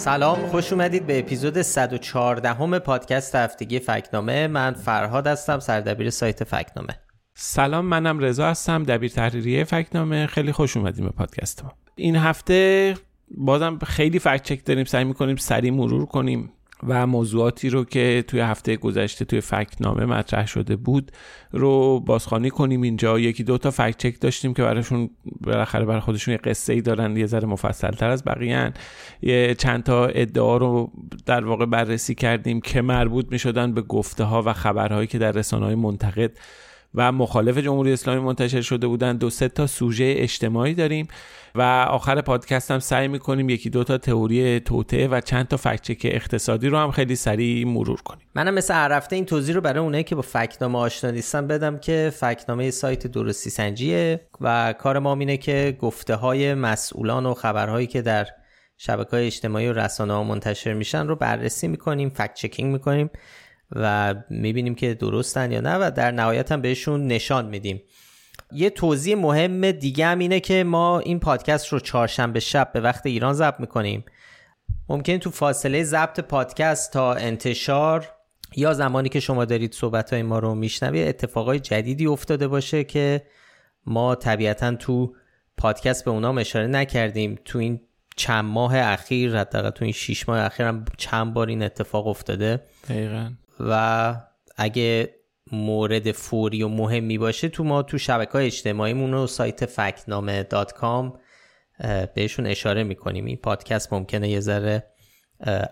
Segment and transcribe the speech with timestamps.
[0.00, 4.46] سلام خوش اومدید به اپیزود 114 همه پادکست هفتگی فکنامه.
[4.46, 6.98] من فرهاد هستم سردبیر سایت فکنامه.
[7.34, 10.26] سلام منم رضا هستم دبیر تحریریه فکنامه.
[10.26, 11.72] خیلی خوش اومدیم به پادکست ما.
[11.96, 12.94] این هفته
[13.30, 16.52] بازم خیلی فکت چک داریم سعی می‌کنیم سریع مرور کنیم.
[16.88, 21.12] و موضوعاتی رو که توی هفته گذشته توی فکت نامه مطرح شده بود
[21.52, 23.18] رو بازخوانی کنیم اینجا.
[23.18, 27.16] یکی دو تا فکت چک داشتیم که براشون بالاخره برای خودشون یه قصه ای دارن
[27.16, 28.72] یه ذره مفصل تر از بقیه
[29.22, 30.92] یه چند تا ادعا رو
[31.26, 35.32] در واقع بررسی کردیم که مربوط می شدن به گفته ها و خبرهایی که در
[35.32, 36.32] رسانه های منتقد
[36.94, 39.16] و مخالف جمهوری اسلامی منتشر شده بودن.
[39.16, 41.08] دو سه تا سوژه اجتماعی داریم
[41.54, 46.00] و آخر پادکست هم سعی می‌کنیم یکی دو تا تئوری توته و چند تا فکچک
[46.04, 48.26] اقتصادی رو هم خیلی سریع مرور کنیم.
[48.34, 51.78] منم مثل هر هفته این توضیح رو برای اونایی که با فکنامه آشنا نیستن بدم
[51.78, 57.86] که فکنامه سایت درستی سنجیه و کار ما اینه که گفته های مسئولان و خبرهایی
[57.86, 58.26] که در
[58.76, 63.10] شبکه های اجتماعی و رسانه ها منتشر میشن رو بررسی می‌کنیم فکت چکینگ می‌کنیم
[63.72, 67.82] و می‌بینیم که درستن یا نه و در نهایت هم بهشون نشان میدیم.
[68.52, 73.06] یه توضیح مهم دیگه هم اینه که ما این پادکست رو چهارشنبه شب به وقت
[73.06, 74.04] ایران ضبط می‌کنیم.
[74.88, 78.08] ممکن تو فاصله ضبط پادکست تا انتشار
[78.56, 83.22] یا زمانی که شما دارید صحبت های ما رو میشنوید اتفاقای جدیدی افتاده باشه که
[83.86, 85.14] ما طبیعتا تو
[85.56, 87.38] پادکست به اونام اشاره نکردیم.
[87.44, 87.80] تو این
[88.16, 92.60] چند ماه اخیر حداقل تو این شیش ماه اخیر هم چند بار این اتفاق افتاده.
[92.88, 93.30] دقیقا.
[93.68, 94.14] و
[94.56, 95.14] اگه
[95.52, 100.72] مورد فوری و مهمی باشه تو ما تو شبکه های اجتماعیمون و سایت فکنامه دات
[100.72, 101.18] کام
[102.14, 103.24] بهشون اشاره می‌کنیم.
[103.24, 104.86] این پادکست ممکنه یه ذره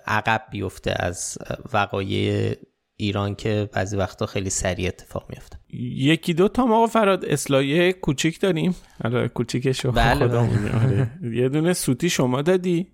[0.06, 1.38] عقب بیفته از
[1.72, 2.54] وقایع
[2.96, 8.40] ایران که بعضی وقتا خیلی سریع اتفاق میفته یکی دو تا ما فراد اصلاحی کوچیک
[8.40, 8.74] داریم.
[9.04, 11.10] آره کوچیک شما بله آره.
[11.22, 12.86] یه دونه سوتی شما دادی.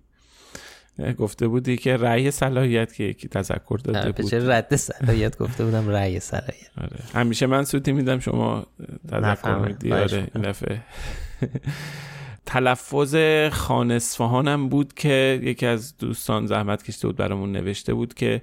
[1.17, 4.25] گفته بودی که رأی صلاحیت که یکی تذکر داده آره، بود.
[4.25, 6.69] چه رد صلاحیت گفته بودم رأی صلاحیت.
[6.81, 6.97] آره.
[7.13, 8.65] همیشه من سوتی میدم شما
[9.11, 9.55] تذکر.
[9.57, 9.91] میدی.
[9.91, 10.81] آره این دفعه.
[12.45, 13.15] تلفظ
[13.51, 18.41] خان اصفهان هم بود که یکی از دوستان زحمت کشته بود برامون نوشته بود که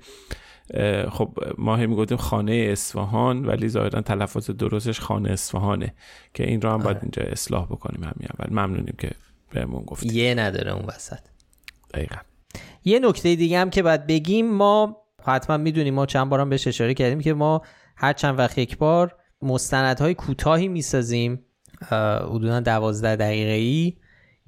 [1.10, 5.94] خب ما هم می‌گفتیم خانه اصفهان ولی ظاهرا تلفظ درستش خانه اصفهانه
[6.34, 7.02] که این رو هم باید آره.
[7.02, 8.50] اینجا اصلاح بکنیم همین اول.
[8.50, 9.10] ممنونیم که
[9.50, 11.18] بهمون گفتیم یه نداره اون وسط.
[11.94, 12.16] دقیقا.
[12.84, 16.94] یه نکته دیگه هم که باید بگیم ما حتما می‌دونیم ما چند بارم بهش اشاره
[16.94, 17.62] کردیم که ما
[17.96, 21.44] هر چند وقت یک بار مستندهای کوتاهی می‌سازیم
[22.20, 23.96] حدودا دوازده دقیقه ای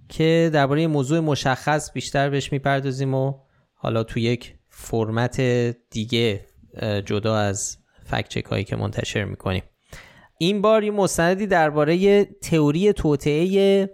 [0.09, 3.35] که درباره موضوع مشخص بیشتر بهش می‌پردازیم و
[3.75, 5.41] حالا تو یک فرمت
[5.91, 6.47] دیگه
[7.05, 9.63] جدا از فکت هایی که منتشر می‌کنیم.
[10.39, 13.91] این بار یه مستندی درباره تئوری توطئه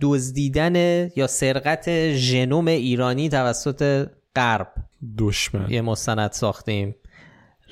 [0.00, 4.72] دزدیدن یا سرقت ژنوم ایرانی توسط غرب.
[5.18, 5.70] دشمن.
[5.70, 6.94] یه مستند ساختیم.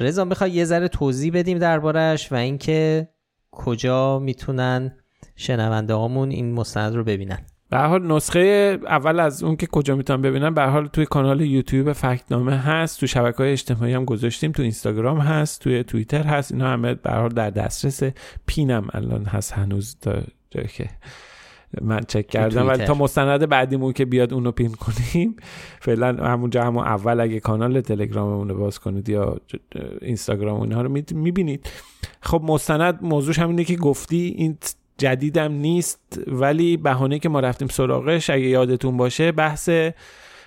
[0.01, 3.09] رضا می‌خوای یه ذره توضیح بدیم دربارهش و اینکه
[3.51, 4.97] کجا می‌تونن
[5.37, 7.39] شنونده هامون این مستند رو ببینن؟
[7.71, 11.93] به حال نسخه اول از اون که کجا می‌تونم ببینم به حال توی کانال یوتیوب
[11.93, 16.69] فکتنامه هست تو شبکه های اجتماعی هم گذاشتیم تو اینستاگرام هست توی توییتر هست اینا
[16.69, 18.03] همه به حال در دسترس
[18.47, 20.89] پینم الان هست هنوز تا که
[21.81, 22.69] من چک کردم.
[22.69, 22.85] ولی.
[22.85, 25.37] تا مستند بعدیمون که بیاد اونو پین کنیم
[25.81, 29.37] فعلا همونجا همون اول اگه کانال تلگراممون رو باز کنید یا
[30.03, 31.71] اینستاگرام اونها رو می‌بینید.
[32.21, 34.59] خب مستند موضوعش همینه که گفتی این
[34.99, 39.71] جدیدم نیست ولی بهانه که ما رفتیم سراغش اگه یادتون باشه بحث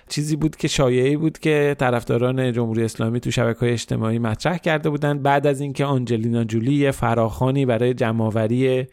[0.08, 4.90] چیزی بود که شایعی بود که طرفداران جمهوری اسلامی تو شبکه های اجتماعی مطرح کرده
[4.90, 5.18] بودن.
[5.18, 8.86] بعد از اینکه آنجلینا جولی یه فراخانی برای جمعآوری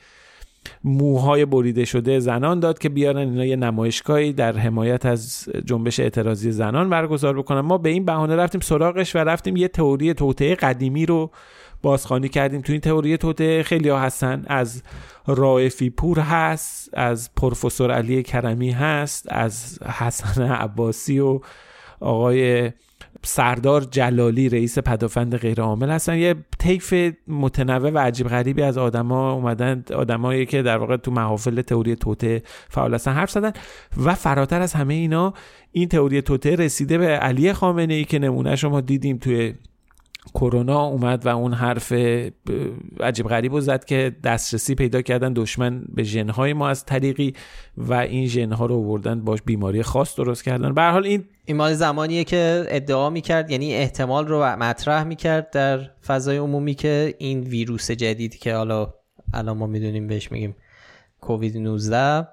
[0.84, 6.52] موهای بریده شده زنان داد که بیارن اینا یه نمایشگاهی در حمایت از جنبش اعتراضی
[6.52, 7.62] زنان برگزار بکنن.
[7.62, 11.32] ما به این بهانه رفتیم سراغش و رفتیم یه تئوری توطئه قدیمی رو
[11.82, 12.62] بازخوانی کردیم.
[12.62, 14.44] تو این تئوری توطئه خیلی ها هستن.
[14.48, 14.84] از
[15.28, 21.40] رائفی پور هست از پروفسور علی کرمی هست از حسن عباسی و
[22.00, 22.72] آقای
[23.28, 26.18] سردار جلالی رئیس پدافند غیر عامل هستن.
[26.18, 26.94] یه طیف
[27.28, 32.44] متنوع و عجیب غریبی از آدما اومدن آدمایی که در واقع تو محافل تئوری توته
[32.70, 33.52] فعال هستن حرف زدن
[34.06, 35.34] و فراتر از همه اینا
[35.72, 39.54] این تئوری توته رسیده به علی خامنه ای که نمونه شما دیدیم توی
[40.34, 41.94] کرونا اومد و اون حرف
[43.00, 47.34] عجیب غریب رو زد که دسترسی پیدا کردن دشمن به ژنهای ما از طریقی
[47.78, 51.74] و این ژنها رو آوردن باش بیماری خاص درست کردن به حال این این مال
[51.74, 57.92] زمانیه که ادعا می‌کرد یعنی احتمال رو مطرح می‌کرد در فضای عمومی که این ویروس
[57.92, 58.94] جدید که حالا
[59.34, 60.56] الان ما می‌دونیم بهش میگیم
[61.22, 62.28] کووید 19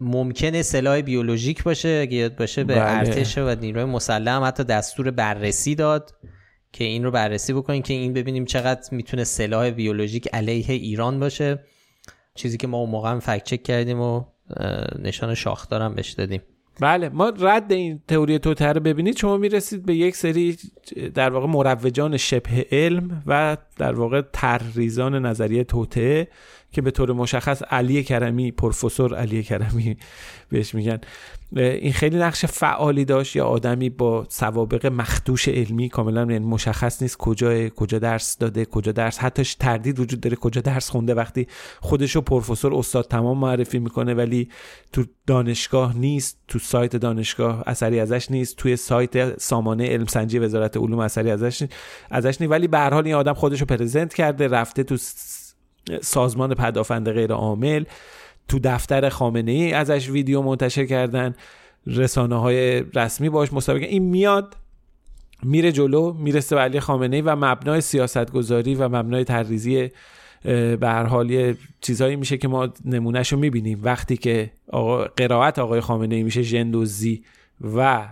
[0.00, 2.84] ممکنه سلاح بیولوژیک باشه اگه یاد باشه به بله.
[2.84, 6.14] ارتش و نیروی مسلح حتی دستور بررسی داد
[6.72, 11.64] که این رو بررسی بکنیم که این ببینیم چقدر می‌تونه سلاح بیولوژیک علیه ایران باشه.
[12.34, 14.24] چیزی که ما اون موقع هم فکت چک کردیم و
[14.98, 16.42] نشان شاخدارم بهش دادیم.
[16.80, 19.16] بله ما رد این تئوری توتر رو ببینید.
[19.16, 20.56] شما می‌رسید به یک سری
[21.14, 26.28] در واقع مروجان شبه علم و در واقع ترریزان نظریه توته.
[26.72, 29.96] که به طور مشخص علی کرمی پروفسور علی کرمی
[30.48, 30.98] بهش میگن.
[31.56, 33.36] این خیلی نقش فعالی داشت.
[33.36, 38.92] یا آدمی با سوابق مخدوش علمی کاملا یعنی مشخص نیست کجا کجا درس داده کجا
[38.92, 39.18] درس.
[39.18, 41.14] حتی تردید وجود داره کجا درس خونده.
[41.14, 41.46] وقتی
[41.80, 44.48] خودشو پروفسور استاد تمام معرفی می‌کنه ولی
[44.92, 50.76] تو دانشگاه نیست تو سایت دانشگاه اثری ازش نیست توی سایت سامانه علم سنجی وزارت
[50.76, 51.62] علوم اثری ازش
[52.10, 52.50] ازش نیست.
[52.52, 54.96] ولی به هر حال این آدم خودشو پرزنت کرده رفته تو
[56.02, 57.84] سازمان پدافند غیر عامل
[58.48, 61.34] تو دفتر خامنه ای ازش ویدیو منتشر کردن
[61.86, 63.86] رسانه های رسمی باش مسابقه.
[63.86, 64.56] این میاد
[65.42, 69.90] میره جلو می‌رسه به علی خامنه ای و مبنای سیاست گذاری و مبنای تریزی
[70.42, 73.80] به هر حال چیزهایی میشه که ما نمونهشو می‌بینیم.
[73.82, 77.24] وقتی که آقا قرائت آقای خامنه ای میشه ژندوزی
[77.74, 78.08] و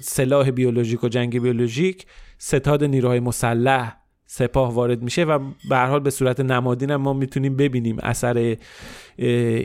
[0.00, 2.06] سلاح بیولوژیک و جنگ بیولوژیک
[2.38, 3.97] ستاد نیروهای مسلح
[4.30, 5.38] سپاه وارد میشه و
[5.68, 8.56] به حال به صورت نمادین هم ما می‌تونیم ببینیم اثر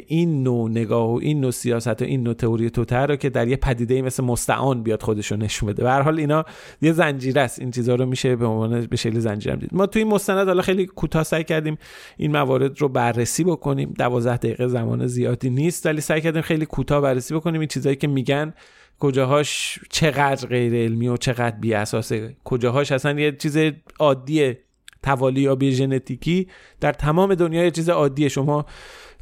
[0.07, 3.47] این نوع نگاه و این نوع سیاست و این نوع تئوری توتر رو که در
[3.47, 5.83] یه پدیده مثل مستعان بیاد خودش رو نشون بده.
[5.83, 6.45] به حال اینا
[6.81, 7.59] یه زنجیره است.
[7.59, 9.69] این چیزها رو میشه به عنوان به شکل زنجیره دید.
[9.73, 11.77] ما توی این مستند حالا خیلی کوتاه سعی کردیم
[12.17, 13.93] این موارد رو بررسی بکنیم.
[13.97, 17.61] 12 دقیقه زمان زیادی نیست ولی سعی کردیم خیلی کوتاه بررسی بکنیم.
[17.61, 18.53] این چیزایی که میگن
[18.99, 22.35] کجاهاش چقدر غیر علمی و چقدر بی اساسه.
[22.43, 23.57] کجاهاش اصلا یه چیز
[23.99, 24.59] عادیه
[25.03, 26.47] توالی یا ژنتیکی.
[26.81, 28.29] در تمام دنیا یه چیز عادیه.
[28.29, 28.65] شما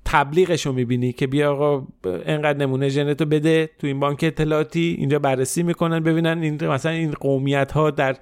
[0.06, 5.20] تبلیغش رو می‌بینی که بیا آقا انقدر نمونه ژنتو بده تو این بانک اطلاعاتی اینجا
[5.20, 8.18] بررسی می‌کنن ببینن این مثلا این قومیت ها در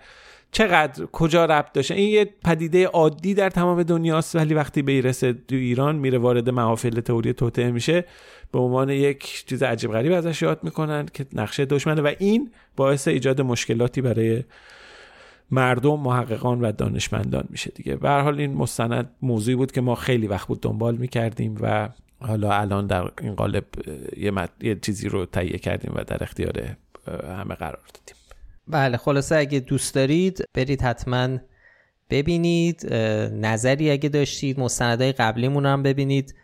[0.51, 5.33] چقدر کجا ربط داشته؟ این یه پدیده عادی در تمام دنیاست ولی وقتی به رسه
[5.33, 8.05] تو ایران میره وارد محافل تئوری توته میشه
[8.51, 13.07] به عنوان یک چیز عجیب غریب ازش یاد می‌کنن که نقشه دشمنه و این باعث
[13.07, 14.43] ایجاد مشکلاتی برای
[15.51, 17.95] مردم محققان و دانشمندان میشه دیگه.
[17.95, 21.89] به حال این مستند موضوعی بود که ما خیلی وقت بود دنبال می‌کردیم و
[22.21, 23.65] حالا الان در این قالب
[24.17, 26.75] یه, یه چیزی رو تهیه کردیم و در اختیار
[27.07, 28.18] همه قرار دادیم.
[28.69, 31.37] بله خلاصه اگه دوست دارید برید حتما
[32.09, 32.93] ببینید.
[33.33, 36.35] نظری اگه داشتید مستندهای قبلیمون هم ببینید.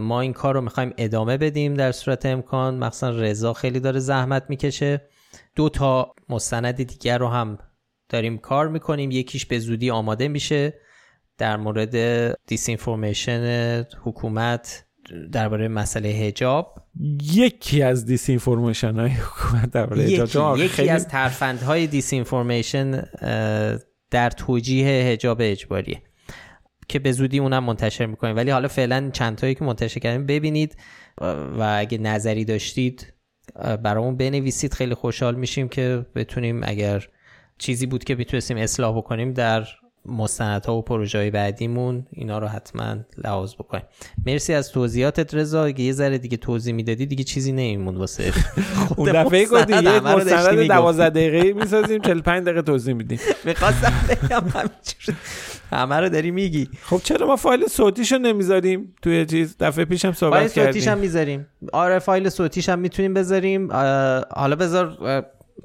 [0.00, 2.78] ما این کار رو می‌خوایم ادامه بدیم در صورت امکان.
[2.78, 5.08] مخصوصا رضا خیلی داره زحمت می‌کشه.
[5.54, 7.58] دو تا مستند دیگر رو هم
[8.08, 9.10] داریم کار می‌کنیم.
[9.10, 10.74] یکیش به زودی آماده میشه.
[11.38, 11.96] در مورد
[12.46, 12.70] دیس
[14.04, 14.84] حکومت
[15.32, 16.82] درباره مسئله هجاب
[17.22, 18.30] یکی از دیس
[19.00, 20.88] های حکومت درباره هجاب یکی, خیلی...
[20.88, 22.14] از ترفندهای دیس
[24.10, 26.02] در توجیه هجاب اجباریه
[26.88, 28.36] که به زودی اونم منتشر می‌کنیم.
[28.36, 30.76] ولی حالا فعلا چند تایی که منتشر کردیم ببینید
[31.58, 33.12] و اگه نظری داشتید
[33.82, 34.74] برامون بنویسید.
[34.74, 37.06] خیلی خوشحال میشیم که بتونیم اگر
[37.58, 39.66] چیزی بود که می‌تونستیم اصلاح بکنیم در
[40.08, 43.84] مستندها و پروژه بعدیمون اینا رو حتما لحاظ بکنیم.
[44.26, 45.64] مرسی از توضیحاتت رضا.
[45.64, 48.32] اگه یه ذره دیگه توضیح می‌دادی دیگه چیزی نمیمون واسه
[48.96, 53.18] اون دفعه گفتی یه مستند 12 دقیقه می‌سازیم 45 دقیقه توضیح میدیم.
[53.44, 54.42] می‌خواستم بگم
[55.70, 56.68] همه رو داری میگی.
[56.82, 60.98] خب چرا ما فایل صوتیشو نمی‌ذاریم توی چیز؟ دفعه پیشم صحبت کردیم فایل صوتیش هم
[60.98, 61.46] می‌ذاریم.
[61.72, 63.72] آره فایل صوتیش هم می‌تونیم بذاریم.
[64.30, 64.98] حالا بذار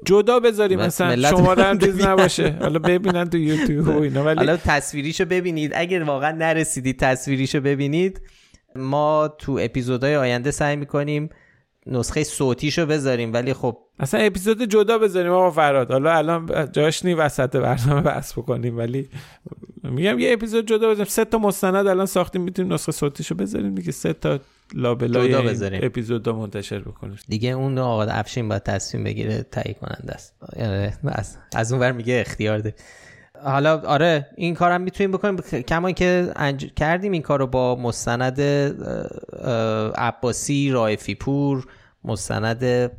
[0.04, 1.30] جدا بذاریم مثلا.
[1.30, 2.56] شما هم چیز نباشه.
[2.60, 4.24] حالا ببینن تو یوتیوب و اینا.
[4.24, 5.72] ولی حالا تصویریشو ببینید.
[5.74, 8.20] اگر واقعا نرسیدید تصویریشو ببینید
[8.76, 11.28] ما تو اپیزودهای آینده سعی می‌کنیم
[11.86, 13.32] نسخه صوتیشو بذاریم.
[13.32, 18.32] ولی خب اصلا اپیزود جدا بذاریم آقا فراد حالا الان جاش نی وسط برنامه بحث
[18.32, 18.78] بکنیم.
[18.78, 19.08] ولی
[19.82, 21.04] میگم یه اپیزود جدا بذاریم.
[21.04, 22.42] سه تا مستند الان ساختیم.
[22.42, 23.74] می‌تونیم نسخه صوتیشو بذاریم.
[23.74, 24.40] دیگه سه تا
[24.74, 25.34] لابلای
[25.82, 27.18] اپیزود منتشر بکنیم.
[27.28, 30.34] دیگه اون آقا افشین باید تصمیم بگیره تهیه کننده است.
[30.56, 32.74] یعنی از, از اون ور میگه اختیار ده
[33.42, 35.36] حالا آره این کارم می‌تونیم بکنیم.
[35.62, 36.72] کما که انج...
[36.76, 38.40] کردیم این کار رو با مستند
[39.96, 41.66] عباسی رائفی‌پور
[42.04, 42.90] مستند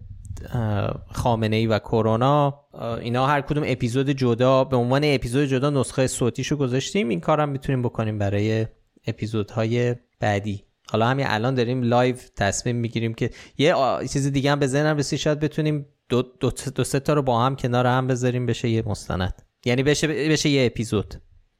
[1.12, 2.60] خامنه ای و کرونا.
[3.02, 7.10] اینا هر کدوم اپیزود جدا به عنوان اپیزود جدا نسخه صوتیشو گذاشتیم.
[7.10, 8.68] این کارم می‌تونیم بکنیم برای
[9.08, 10.64] اپیزودهای بعدی.
[10.92, 13.76] حالا همین الان داریم live تصمیم می‌گیریم که یه
[14.14, 17.42] چیز دیگه هم به ذهنم رسید شاید بتونیم دو, دو, دو سه تا رو با
[17.42, 19.42] هم کنار هم بذاریم بشه یه مستند.
[19.66, 21.16] یعنی بشه بشه یه اپیزود.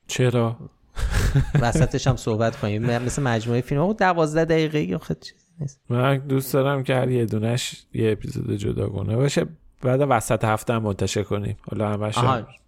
[0.08, 0.58] چرا؟
[1.62, 2.86] وسطش هم صحبت کنیم.
[2.86, 3.94] مثل مجموعه فیلم.
[3.94, 5.26] دوازده دقیقه یا خود
[5.60, 5.82] نیست.
[5.90, 9.46] من دوست دارم که هر یه دونش یه اپیزود جداگانه باشه.
[9.86, 11.58] بعد وسط هفته هم منتشر کنیم.
[11.72, 12.18] حالا همش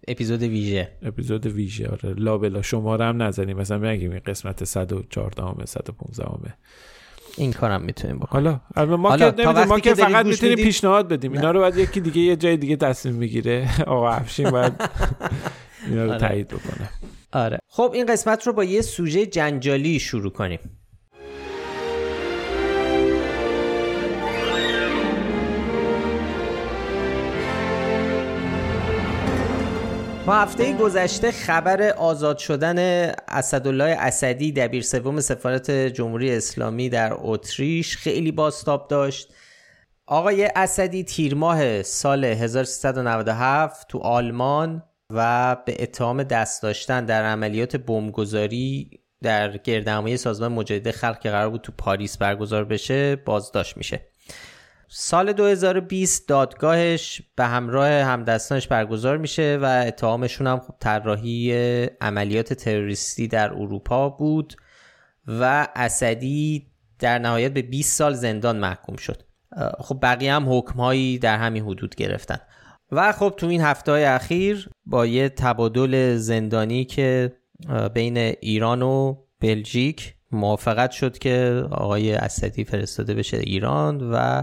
[0.08, 0.92] اپیزود ویژه.
[1.02, 2.14] اپیزود ویژه آره.
[2.14, 3.56] لابلا شماره هم نزنیم.
[3.56, 6.54] مثلا بگیم این قسمت 114 همه 115 همه
[7.36, 8.60] این کارم می‌تونیم بکنیم.
[8.74, 9.34] حالا ما که
[9.68, 11.32] ما که فقط می‌تونیم پیشنهاد بدیم.
[11.32, 13.68] اینا رو بعد یکی دیگه یه جای دیگه تصمیم می‌گیره.
[13.86, 14.90] آقا افشین بعد
[15.86, 16.20] اینا رو آره.
[16.20, 16.90] تایید بکنه.
[17.32, 17.58] آره.
[17.68, 20.58] خب این قسمت رو با یه سوژه جنجالی شروع کنیم.
[30.28, 32.78] ما هفته گذشته خبر آزاد شدن
[33.28, 39.34] اسدالله اسدی دبیر سوم سفارت جمهوری اسلامی در اتریش خیلی باستاب داشت.
[40.06, 44.82] آقای اسدی تیر ماه سال 1397 تو آلمان
[45.12, 48.90] و به اتهام دست داشتن در عملیات بمبگذاری
[49.22, 54.00] در گردهمایی سازمان مجاهده خلق که قرار بود تو پاریس برگزار بشه بازداشت میشه.
[54.90, 61.52] سال 2020 دادگاهش به همراه همدستانش برگزار میشه و اتهامشون هم خب طراحی
[62.00, 64.56] عملیات تروریستی در اروپا بود
[65.26, 66.66] و اسدی
[66.98, 69.22] در نهایت به 20 سال زندان محکوم شد.
[69.78, 72.38] خب بقیه هم حکمهایی در همین حدود گرفتن.
[72.92, 77.32] و خب تو این هفته های اخیر با یه تبادل زندانی که
[77.94, 84.42] بین ایران و بلژیک موافقت شد که آقای اسدی فرستاده بشه ایران و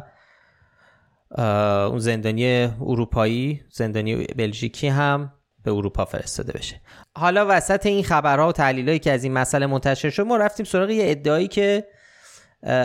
[1.37, 6.81] اون زندانی اروپایی زندانی بلژیکی هم به اروپا فرستاده بشه.
[7.17, 10.89] حالا وسط این خبرها و تحلیلایی که از این مسئله منتشر شد ما رفتیم سراغ
[10.89, 11.87] یه ادعایی که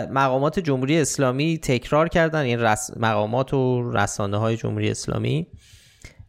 [0.09, 2.91] مقامات جمهوری اسلامی تکرار کردن این رس...
[2.97, 5.47] مقامات و رسانه های جمهوری اسلامی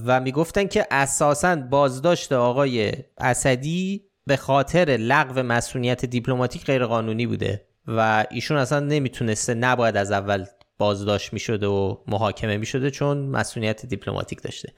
[0.05, 7.67] و می‌گفتن که اساسا بازداشت آقای اسدی به خاطر لغو مسئولیت دیپلماتیک غیر قانونی بوده
[7.87, 10.45] و ایشون اصلا نمی‌تونسته نباید از اول
[10.79, 14.73] بازداشت می‌شده و محاکمه می‌شده چون مسئولیت دیپلماتیک داشته.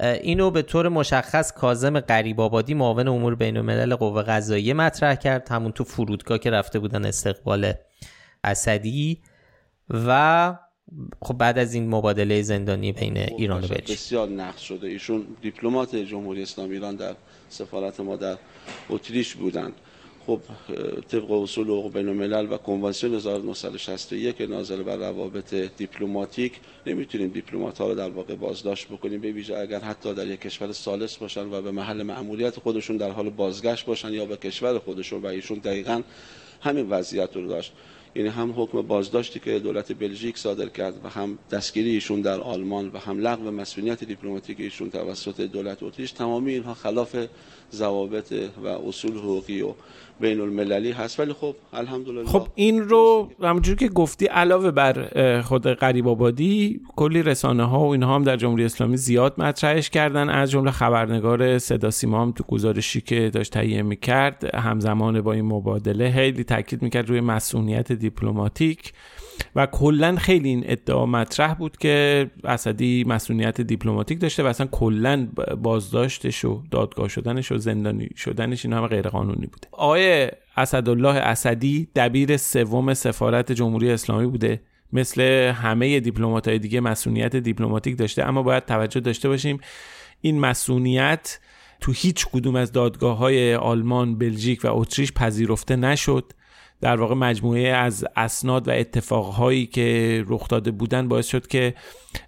[0.00, 5.48] اینو به طور مشخص کازم قریب آبادی معاون امور بین الملل قوه قضاییه مطرح کرد
[5.48, 7.72] همون تو فرودگاه که رفته بودن استقبال
[8.44, 9.20] اسدی
[9.90, 10.58] و
[11.22, 13.90] خب بعد از این مبادله زندانی بین ایران و بلژیک.
[13.90, 14.86] بسیار نقد شده.
[14.86, 17.14] ایشون دیپلمات جمهوری اسلامی ایران در
[17.48, 18.36] سفارت ما در
[18.90, 19.72] اتریش بودند.
[20.26, 20.40] خب
[21.08, 26.52] طبق اصول حقوق بین الملل و کنوانسیون 1961 نازل بر روابط دیپلماتیک
[26.86, 29.20] نمی‌تونیم دیپلمات ها رو در واقع بازداشت بکنیم.
[29.20, 33.10] به ویژه اگر حتی در یک کشور سالس باشن و به محل معمولیت خودشون در
[33.10, 36.02] حال بازگشت باشن یا به کشور خودشون و ایشون دقیقا
[36.60, 37.72] همین وضعیت رو داشت.
[38.14, 42.90] یعنی هم حکم بازداشتی که دولت بلژیک صادر کرد و هم دستگیری ایشون در آلمان
[42.94, 47.16] و هم لغو مسئولیت دیپلماتیک ایشون توسط دولت اتریش تمامی اینها خلاف
[47.72, 48.32] ضوابط
[48.64, 49.72] و اصول حقوقی و
[50.20, 51.20] بین المللی هست.
[51.20, 52.24] ولی خب الحمدلله.
[52.24, 57.92] خب این رو همونجور که گفتی علاوه بر خود قریب آبادی کلی رسانه ها و
[57.92, 60.28] اینها هم در جمهوری اسلامی زیاد مطرحش کردن.
[60.28, 65.44] از جمله خبرنگار صدا سیما هم تو گزارشی که داشت تهیه می‌کرد همزمان با این
[65.44, 68.92] مبادله خیلی تاکید می‌کرد روی مصونیت دیپلماتیک.
[69.56, 75.28] و کلا خیلی این ادعا مطرح بود که اسدی مصونیت دیپلماتیک داشته و اصلا کلا
[75.62, 79.68] بازداشتش و دادگاه شدنش و زندانی شدنش این همه غیر قانونی بوده.
[79.72, 84.60] آقای اسدالله اسدی دبیر سوم سفارت جمهوری اسلامی بوده.
[84.92, 89.60] مثل همه دیپلمات های دیگه مصونیت دیپلماتیک داشته اما باید توجه داشته باشیم
[90.20, 91.38] این مصونیت
[91.80, 96.32] تو هیچ کدوم از دادگاه های آلمان، بلژیک و اتریش پذیرفته نشد.
[96.80, 101.74] در واقع مجموعه از اسناد و اتفاقهایی که رخ داده بودن باعث شد که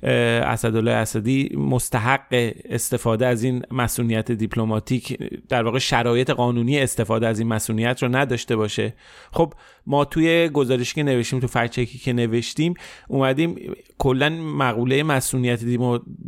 [0.02, 7.48] اسدالله اسدی مستحق استفاده از این مسئولیت دیپلماتیک در واقع شرایط قانونی استفاده از این
[7.48, 8.94] مسئولیت رو نداشته باشه.
[9.32, 9.54] خب
[9.86, 12.74] ما توی گزارشی که نوشتیم تو فرچکی که نوشتیم
[13.08, 13.56] اومدیم
[13.98, 15.64] کلا مقوله مسئولیت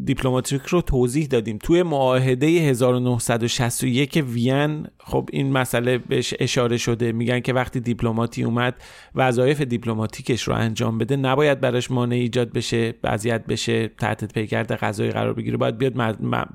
[0.04, 1.58] دیپلماتیک رو توضیح دادیم.
[1.62, 7.12] توی معاهده 1961 وین خب این مسئله بهش اشاره شده.
[7.12, 8.74] میگن که وقتی دیپلماتی اومد
[9.14, 12.94] وظایف دیپلماتیکش رو انجام بده نباید براش مانع ایجاد بشه.
[13.46, 15.56] بشه تحت پیگرد قضایی قرار بگیره.
[15.56, 15.94] باید بیاد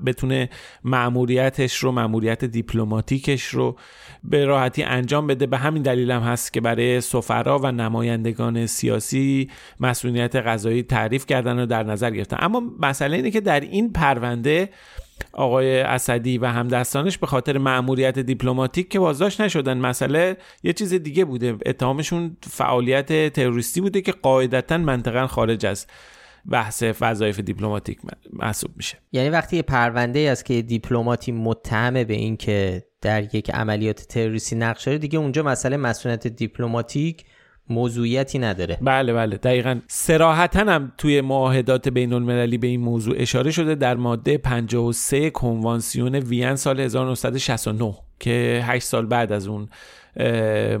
[0.06, 0.50] بتونه
[0.84, 3.76] مأموریتش رو مأموریت دیپلماتیکش رو
[4.24, 5.46] به راحتی انجام بده.
[5.46, 11.58] به همین دلیل هم هست که برای سفرا و نمایندگان سیاسی مصونیت قضایی تعریف کردن
[11.58, 12.36] و در نظر گرفتن.
[12.40, 14.68] اما مسئله اینه که در این پرونده
[15.32, 21.24] آقای اسدی و همدستانش به خاطر مأموریت دیپلماتیک که بازداشت نشدن مسئله یه چیز دیگه
[21.24, 21.56] بوده.
[21.66, 25.86] اتهامشون فعالیت تروریستی بوده که قاعدتا منطقا خارج از
[26.50, 27.98] بحث وظایف دیپلماتیک
[28.32, 28.98] محسوب میشه.
[29.12, 34.56] یعنی وقتی یه پرونده است که دیپلماتی متهمه به این که در یک عملیات تروریستی
[34.56, 37.24] نقش داره دیگه اونجا مسئله مسئولیت دیپلماتیک
[37.68, 38.78] موضوعیتی نداره.
[38.82, 39.36] بله بله.
[39.36, 45.30] دقیقا سراحتا هم توی معاهدات بین المللی به این موضوع اشاره شده در ماده 53
[45.30, 49.68] کنوانسیون وین سال 1969 که 8 سال بعد از اون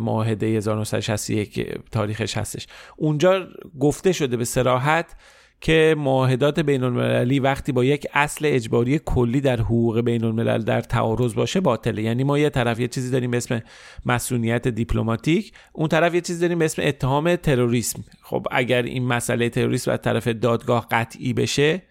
[0.00, 2.66] معاهده 1961 تاریخش هستش.
[2.96, 3.46] اونجا
[3.80, 5.16] گفته شده به سراحت
[5.60, 10.80] که معاهدات بین المللی وقتی با یک اصل اجباری کلی در حقوق بین الملل در
[10.80, 12.02] تعارض باشه باطله.
[12.02, 13.62] یعنی ما یه طرف یه چیزی داریم به اسم
[14.06, 18.04] مسئولیت دیپلماتیک اون طرف یه چیزی داریم به اسم اتهام تروریسم.
[18.22, 21.82] خب اگر این مسئله تروریسم از طرف دادگاه قطعی بشه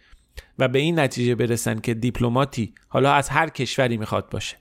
[0.59, 4.57] و به این نتیجه برسن که دیپلماتی حالا از هر کشوری می‌خواد باشه.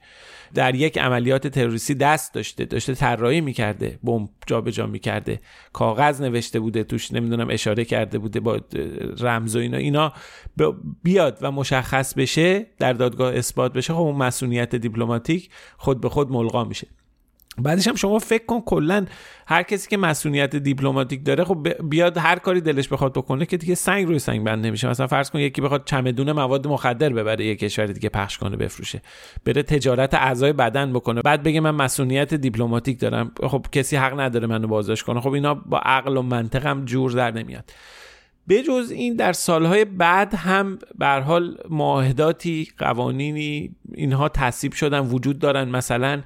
[0.54, 5.40] در یک عملیات تروریستی دست داشته داشته طراحی می‌کرده بمب جابجا می‌کرده
[5.72, 8.60] کاغذ نوشته بوده توش نمی‌دونم اشاره کرده بوده با
[9.20, 10.12] رمز و اینا اینا
[11.02, 16.30] بیاد و مشخص بشه در دادگاه اثبات بشه خب اون مسئولیت دیپلماتیک خود به خود
[16.30, 16.86] ملغا میشه.
[17.62, 19.06] بعدش هم شما فکر کن کلا
[19.46, 23.74] هر کسی که مسئولیت دیپلماتیک داره خب بیاد هر کاری دلش بخواد بکنه که دیگه
[23.74, 24.88] سنگ روی سنگ بند نمیشه.
[24.88, 29.02] مثلا فرض کن یکی بخواد چمدون مواد مخدر ببره یه کشور دیگه پخش کنه بفروشه.
[29.44, 31.22] بره تجارت اعضای بدن بکنه.
[31.22, 33.32] بعد بگه من مسئولیت دیپلماتیک دارم.
[33.42, 35.20] خب کسی حق نداره منو بازداشت کنه.
[35.20, 37.72] خب اینا با عقل و منطق هم جور در نمیاد.
[38.48, 45.68] بجز این در سالهای بعد هم به حال معاهداتی قوانینی اینها تصیب شدن وجود دارن.
[45.68, 46.22] مثلا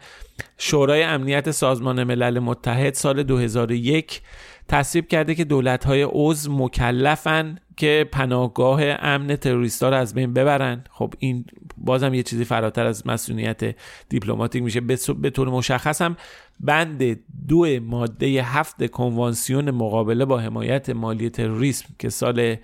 [0.59, 4.21] شورای امنیت سازمان ملل متحد سال 2001
[4.69, 10.85] تصویب کرده که دولت‌های عضو مکلفن که پناهگاه امن تروریستا رو از بین ببرن.
[10.91, 11.45] خب این
[11.77, 13.77] بازم یه چیزی فراتر از مسئولیت
[14.09, 14.81] دیپلماتیک میشه.
[15.21, 16.17] به طور مشخص هم
[16.63, 22.57] بند دو ماده هفت کنوانسیون مقابله با حمایت مالی تروریسم که سال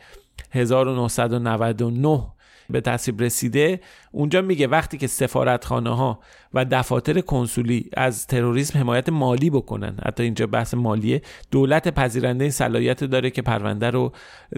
[0.50, 2.26] 1999
[2.70, 3.80] به تصویب رسیده
[4.12, 6.20] اونجا میگه وقتی که سفارتخانه ها
[6.54, 12.50] و دفاتر کنسولی از تروریسم حمایت مالی بکنن حتی اینجا بحث مالیه دولت پذیرنده این
[12.50, 14.12] صلاحیت داره که پرونده رو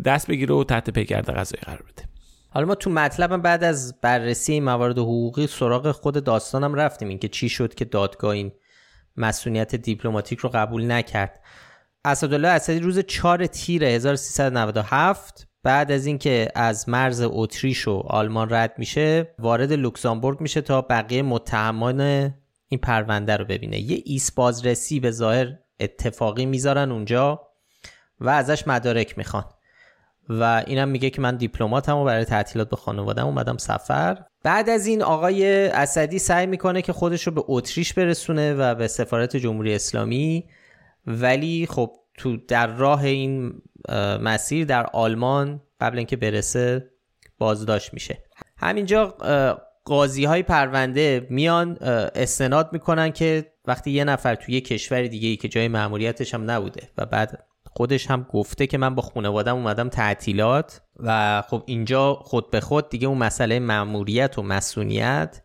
[0.04, 2.04] دست بگیره و تحت پیگرد قضایی قرار بده.
[2.50, 7.48] حالا ما تو مطلب بعد از بررسی موارد حقوقی سراغ خود داستانم رفتیم اینکه چی
[7.48, 8.52] شد که دادگاه این
[9.16, 11.40] مصونیت دیپلماتیک رو قبول نکرد.
[12.04, 18.74] اسدالله اسدی روز 4 تیر 1397 بعد از اینکه از مرز اتریش و آلمان رد
[18.78, 22.00] میشه وارد لوکزامبورگ میشه تا بقیه متهمان
[22.68, 23.78] این پرونده رو ببینه.
[23.78, 27.48] یه ایست بازرسی به ظاهر اتفاقی می‌ذارن اونجا
[28.20, 29.44] و ازش مدارک می‌خوان.
[30.32, 34.18] و اینم میگه که من دیپلماتم و برای تعطیلات به خانوادم اومدم سفر.
[34.42, 38.88] بعد از این آقای اسدی سعی می‌کنه که خودش رو به اتریش برسونه و به
[38.88, 40.44] سفارت جمهوری اسلامی.
[41.06, 43.62] ولی خب تو در راه این
[44.20, 46.90] مسیر در آلمان قبل اینکه برسه
[47.38, 48.18] بازداشت میشه.
[48.56, 49.16] همینجا
[49.84, 51.76] قاضی های پرونده میان
[52.14, 56.50] استناد می‌کنن که وقتی یه نفر توی یه کشور دیگه ای که جای معمولیتش هم
[56.50, 62.14] نبوده و بعد خودش هم گفته که من با خانوادم اومدم تعطیلات و خب اینجا
[62.14, 65.42] خود به خود دیگه اون مسئله معمولیت و مسئولیت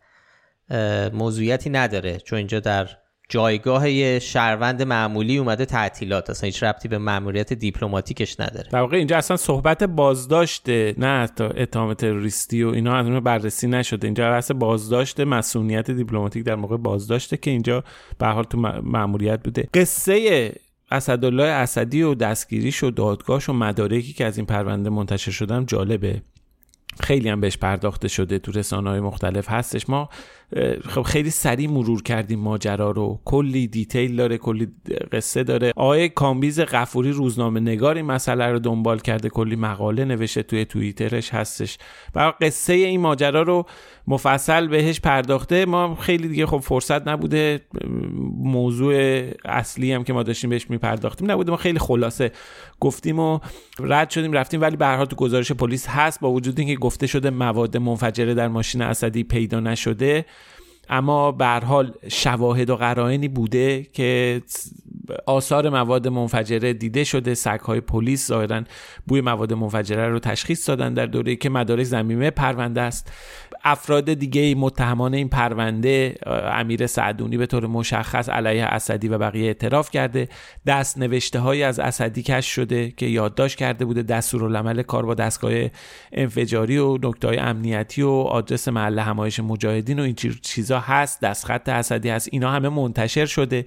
[1.14, 2.18] موضوعیتی نداره.
[2.18, 2.90] چون اینجا در
[3.30, 6.30] جایگاه شهروند معمولی اومده تعطیلات.
[6.30, 8.70] اصلا هیچ ربطی به مأموریت دیپلماتیکش نداره.
[8.72, 14.08] در واقع اینجا اصلا صحبت بازداشته نه اتهام تروریستی و اینا از بررسی نشده.
[14.08, 17.84] اینجا بحث بازداشت مسئولیت دیپلماتیک در موقع بازداشته که اینجا
[18.18, 19.68] به حال تو مأموریت بوده.
[19.74, 20.52] قصه
[20.92, 26.22] اسدالله اسدی و دستگیریش و دادگاهش و مدارکی که از این پرونده منتشر شدن جالبه.
[27.00, 29.90] خیلی هم بهش پرداخته شده تو رسانه های مختلف هستش.
[29.90, 30.10] ما
[30.88, 33.20] خب خیلی سریع مرور کردیم ماجرا رو.
[33.26, 34.68] کلی detail داره کلی
[35.12, 35.72] قصه داره.
[35.76, 39.30] آقای کامبیز غفوری روزنامه نگار این مسئله رو دنبال کرده.
[39.30, 41.78] کلی مقاله نوشته توی توییترش هستش.
[42.16, 43.66] و قصه این ماجرا رو
[44.08, 45.66] مفصل بهش پرداخته.
[45.66, 47.62] ما خیلی دیگه خب فرصت نبوده.
[48.38, 48.96] موضوع
[49.46, 51.52] اصلی هم که ما داشتیم بهش میپرداختیم نبوده.
[51.52, 52.32] ما خیلی خلاصه
[52.80, 53.40] گفتیم و
[53.80, 54.62] رد شدیم رفتیم.
[54.62, 56.20] ولی به تو گزارش پلیس هست.
[56.20, 60.26] با وجود اینکه گفته شده مواد منفجره در ماشین اسدی پیدا نشده.
[60.90, 64.42] اما به حال شواهد و قرائنی بوده که
[65.26, 67.36] آثار مواد منفجره دیده شده.
[67.66, 68.62] های پلیس ظاهرا
[69.08, 73.12] بوی مواد منفجره رو تشخیص دادن در دوره که مدارک زمینه پرونده است.
[73.66, 76.16] افراد دیگه متهمان این پرونده
[76.52, 80.28] امیر سعدونی به طور مشخص علیه اسدی و بقیه اعتراف کرده.
[80.68, 85.52] دست نوشته های از اسدی کش شده که یادداشت کرده بوده دستورالعمل کار با دستگاه
[86.12, 91.70] انفجاری و نکته های امنیتی و آدرس محل همایش مجاهدین و این چیزا هست دستخط
[91.70, 93.66] اسدی هست اینا همه منتشر شده.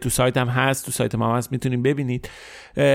[0.00, 2.28] تو سایت هم هست تو سایت ما هست می‌تونیم ببینید.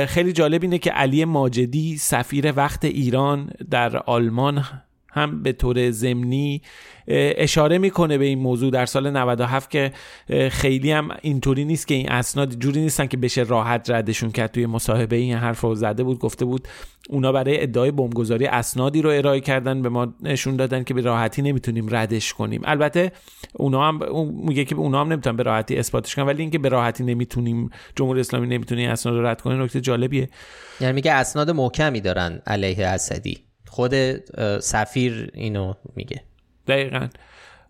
[0.07, 4.63] خیلی جالب اینه که علی ماجدی سفیر وقت ایران در آلمان
[5.11, 6.61] هم به طور ضمنی
[7.07, 9.91] اشاره می‌کنه به این موضوع در سال 97 که
[10.49, 14.65] خیلی هم اینطوری نیست که این اسناد جوری نیستن که بشه راحت ردشون کرد توی
[14.65, 16.67] مصاحبه این حرف رو زده بود گفته بود
[17.09, 21.41] اونا برای ادعای بمبگذاری اسنادی رو ارائه کردن به ما نشون دادن که به راحتی
[21.41, 22.61] نمی‌تونیم ردش کنیم.
[22.63, 23.11] البته
[23.53, 23.99] اونا هم
[24.45, 28.19] میگه که اونا هم نمی‌تونن به راحتی اثباتش کنن ولی اینکه به راحتی نمی‌تونیم جمهوری
[28.19, 30.29] اسلامی نمی‌تونه اسناد رو رد کنه نکته جالبیه.
[30.81, 33.48] یعنی میگه اسناد محکمی دارن علیه اسدی.
[33.69, 33.93] خود
[34.59, 36.23] سفیر اینو میگه.
[36.67, 37.07] دقیقا.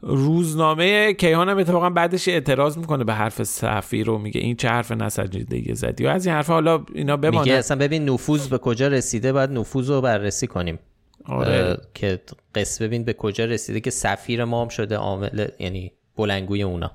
[0.02, 4.92] روزنامه کیهان هم اتفاقا بعدش اعتراض می‌کنه به حرف سفیر رو میگه این چه حرف
[4.92, 6.06] نسجیده زدی.
[6.06, 9.52] و از این حرف حالا اینا بمانه میگه اصلا ببین نفوذ به کجا رسیده باید
[9.52, 10.80] نفوذ رو بررسی کنیم.
[11.26, 11.78] آره.
[11.94, 12.20] که
[12.56, 16.92] قصه ببین به کجا رسیده که سفیر ما هم شده عامل یعنی بلنگوی اونا.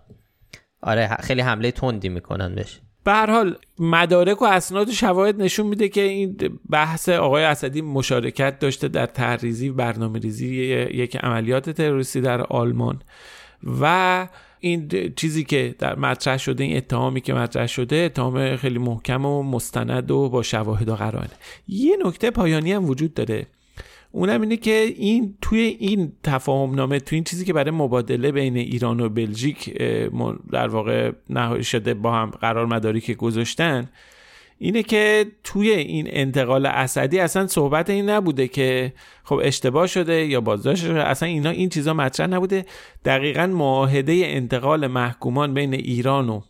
[0.82, 2.80] آره خیلی حمله تندی می‌کنن بهش.
[3.04, 6.36] به هر حال مدارک و اسناد و شواهد نشون میده که این
[6.70, 10.46] بحث آقای اسدی مشارکت داشته در تحریزی برنامه ریزی
[10.92, 13.02] یک عملیات تروریستی در آلمان
[13.80, 14.28] و
[14.60, 19.42] این چیزی که در مطرح شده این اتهامی که مطرح شده اتهام خیلی محکم و
[19.42, 21.28] مستند و با شواهد و قرائن.
[21.68, 23.46] یه نکته پایانی هم وجود داره.
[24.14, 28.57] اونم اینه که این توی این تفاهم نامه توی این چیزی که برای مبادله بین
[28.57, 29.79] ایران و بلژیک
[30.53, 33.90] در واقع نهایی شده با هم قرار مداری که گذاشتن
[34.59, 38.92] اینه که توی این انتقال اسدی اصلا صحبت این نبوده که
[39.24, 41.03] خب اشتباه شده یا بازداشت شده.
[41.03, 42.64] اصلا اینا این چیزا مطرح نبوده.
[43.05, 46.40] دقیقا معاهده انتقال محکومان بین ایران و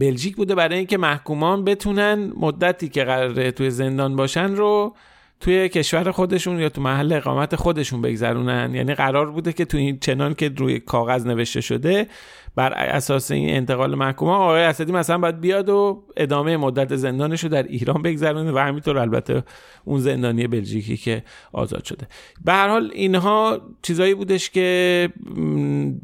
[0.00, 4.94] بلژیک بوده برای اینکه محکومان بتونن مدتی که قراره توی زندان باشن رو
[5.40, 9.98] توی کشور خودشون یا تو محل اقامت خودشون بگذرونن؟ یعنی قرار بوده که تو این
[9.98, 12.06] چنان که روی کاغذ نوشته شده
[12.54, 17.48] بر اساس این انتقال محکوم آقای اسدی مثلا باید بیاد و ادامه مدت زندانش رو
[17.48, 19.42] در ایران بگذرونه و همینطور البته
[19.84, 21.22] اون زندانی بلژیکی که
[21.52, 22.08] آزاد شده.
[22.44, 25.08] به هر حال اینها چیزایی بودش که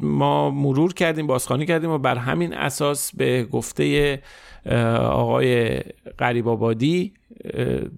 [0.01, 4.23] ما مرور کردیم بازخوانی کردیم و بر همین اساس به گفته
[5.01, 5.81] آقای
[6.19, 7.15] قریب آبادی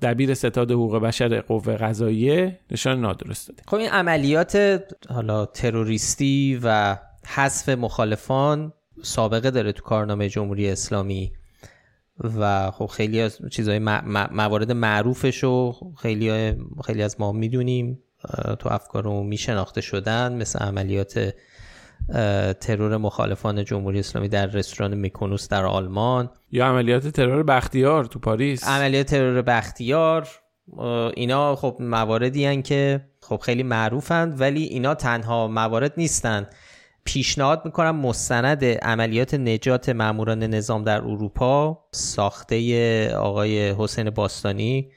[0.02, 3.62] دبیر ستاد حقوق بشر قوه قضاییه نشان نادرست داده.
[3.66, 11.32] خب این عملیات حالا تروریستی و حذف مخالفان سابقه داره تو کارنامه جمهوری اسلامی
[12.38, 13.78] و خب خیلی از چیزهای
[14.32, 16.54] موارد معروفش رو خیلی
[16.84, 17.98] خیلی از ما می‌دونیم
[18.58, 21.34] تو افکار عمومی شناخته شدن مثل عملیات
[22.60, 26.30] ترور مخالفان جمهوری اسلامی در رستوران میکونوس در آلمان.
[26.50, 28.68] یا عملیات ترور بختیار تو پاریس.
[28.68, 30.28] عملیات ترور بختیار
[31.14, 36.54] اینا خب مواردی هن که خب خیلی معروفند ولی اینا تنها موارد نیستند
[37.04, 44.92] پیشنهاد می‌کنم مستند عملیات نجات ماموران نظام در اروپا ساخته آقای حسین باستانی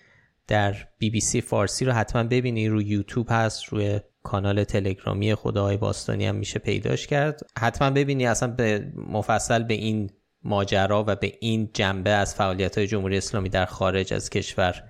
[0.48, 5.78] در بی بی سی فارسی رو حتما ببینید رو یوتیوب هست روی کانال تلگرامی خدای
[5.78, 7.42] باستانی هم میشه پیداش کرد.
[7.60, 10.10] حتما ببینی اصلا به مفصل به این
[10.44, 14.84] ماجرا و به این جنبه از فعالیت های جمهوری اسلامی در خارج از کشور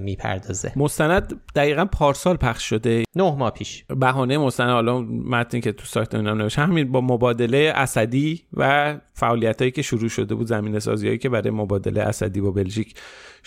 [0.00, 0.72] می‌پردازه.
[0.76, 3.04] مستند دقیقا پارسال پخش شده.
[3.16, 3.84] نه ماه پیش.
[3.84, 4.70] بهانه مستند.
[4.70, 9.82] حالا متنی که تو سایت نام نوشته همین با مبادله اسدی و فعالیت هایی که
[9.82, 12.94] شروع شده بود زمین سازی هایی که برای مبادله اسدی با بلژیک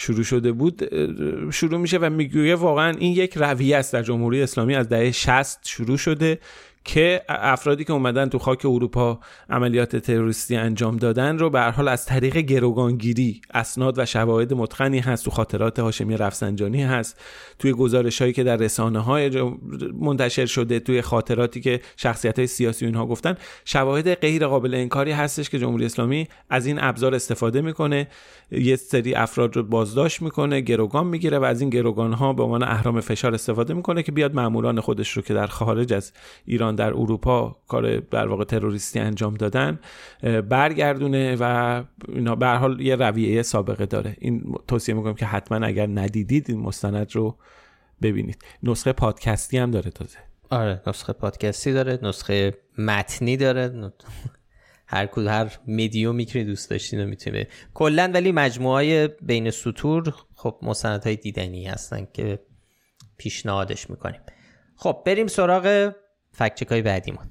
[0.02, 0.84] شروع شده بود
[1.52, 5.60] شروع میشه و می‌گویه واقعا این یک رویه است در جمهوری اسلامی از دهه 60
[5.64, 6.40] شروع شده.
[6.86, 12.06] که افرادی که اومدن تو خاک اروپا عملیات تروریستی انجام دادن رو به حال از
[12.06, 17.22] طریق گروگانگیری اسناد و شواهد متقنی هست تو خاطرات هاشمی رفسنجانی هست
[17.60, 19.42] توی گزارش هایی که در رسانه های
[20.00, 25.50] منتشر شده توی خاطراتی که شخصیت های سیاسی اینها گفتن شواهد غیر قابل انکاری هستش
[25.50, 28.08] که جمهوری اسلامی از این ابزار استفاده می‌کنه.
[28.52, 32.64] یه سری افراد رو بازداشت می‌کنه گروگان می‌گیره و از این گروگان ها به عنوان
[32.64, 36.12] اهرام فشار استفاده می‌کنه که بیاد ماموران خودش رو که در خارج از
[36.46, 39.80] ایران در اروپا کار در واقع تروریستی انجام دادن
[40.50, 44.16] برگردونه و اینا به حال یه رویه سابقه داره.
[44.20, 47.38] این توصیه می‌کنم که حتما اگر ندیدید این مستند رو
[48.02, 48.38] ببینید.
[48.64, 50.18] نسخه پادکستی هم داره تازه.
[50.50, 53.92] آره نسخه پادکستی داره نسخه متنی داره.
[54.88, 57.48] هر کد هر مدیومی که دوست داشتین می‌تونه.
[57.74, 60.60] کلا ولی مجموعه بین سطور خب
[61.04, 62.40] های دیدنی هستن که
[63.18, 64.22] پیشنهادش می‌کنیم.
[64.76, 65.92] خب بریم سراغ
[66.32, 67.26] فکچک های بعدیمون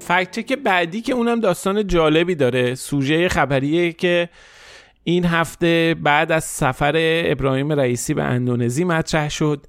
[0.00, 4.28] فکچک بعدی که اونم داستان جالبی داره سوژه خبریه که
[5.04, 6.92] این هفته بعد از سفر
[7.24, 9.66] ابراهیم رئیسی به اندونزی مطرح شد.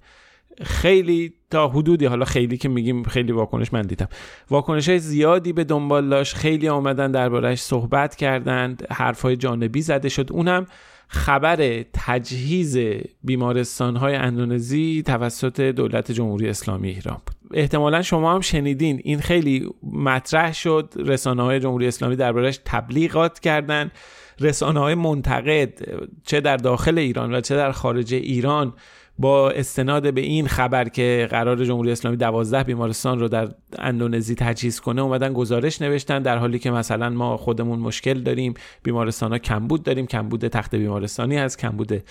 [0.61, 4.07] خیلی تا حدودی حالا خیلی که میگیم خیلی واکنش من دیدم.
[4.49, 10.09] واکنش های زیادی به دنبال داشت خیلی آمدن دربارهش صحبت کردند حرف های جانبی زده
[10.09, 10.27] شد.
[10.31, 10.65] اونم
[11.07, 12.77] خبر تجهیز
[13.23, 17.35] بیمارستان های اندونزی توسط دولت جمهوری اسلامی ایران بود.
[17.53, 20.93] احتمالا شما هم شنیدین این خیلی مطرح شد.
[20.95, 23.91] رسانه های جمهوری اسلامی دربارهش تبلیغات کردند.
[24.39, 25.79] رسانه های منتقد
[26.23, 28.73] چه در داخل ایران و چه در خارج ایران
[29.19, 33.49] با استناد به این خبر که قرار جمهوری اسلامی دوازده بیمارستان رو در
[33.79, 39.31] اندونزی تجهیز کنه اومدن گزارش نوشتن در حالی که مثلا ما خودمون مشکل داریم بیمارستان
[39.31, 42.03] ها کمبود داریم کمبود تخت بیمارستانی هست کمبود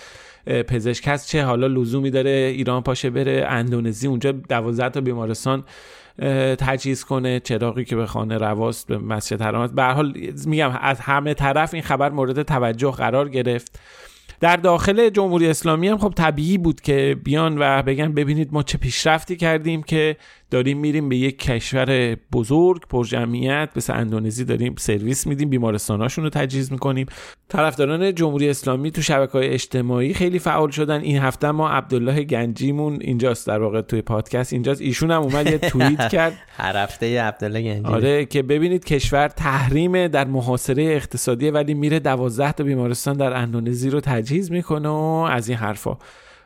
[0.67, 1.29] پزشک هست.
[1.29, 5.63] چه حالا لزومی داره ایران پاشه بره اندونزی اونجا دوازده تا بیمارستان
[6.59, 10.13] تجهیز کنه؟ چراغی که به خانه رواست به مسجد حرام به حال
[10.45, 13.79] میگم از همه طرف این خبر مورد توجه قرار گرفت.
[14.43, 18.77] در داخل جمهوری اسلامی هم خب طبیعی بود که بیان و بگن ببینید ما چه
[18.77, 20.17] پیشرفتی کردیم که
[20.53, 26.29] داریم میریم به یک کشور بزرگ پر جمعیت مثل اندونزی داریم سرویس میدیم بیمارستاناشون رو
[26.29, 27.05] تجهیز می‌کنیم.
[27.47, 31.01] طرفداران جمهوری اسلامی تو شبکه های اجتماعی خیلی فعال شدن.
[31.01, 34.53] این هفته ما عبدالله گنجیمون اینجاست در واقع توی پادکست.
[34.53, 34.81] اینجاست.
[34.81, 36.33] ایشون هم اومد یه توییت کرد.
[36.57, 42.51] هر هفته عبدالله گنجی آره که ببینید کشور تحریم در محاصره اقتصادی ولی میره دوازده
[42.51, 45.97] تا بیمارستان در اندونزی رو تجهیز می‌کنه و از این حرفا.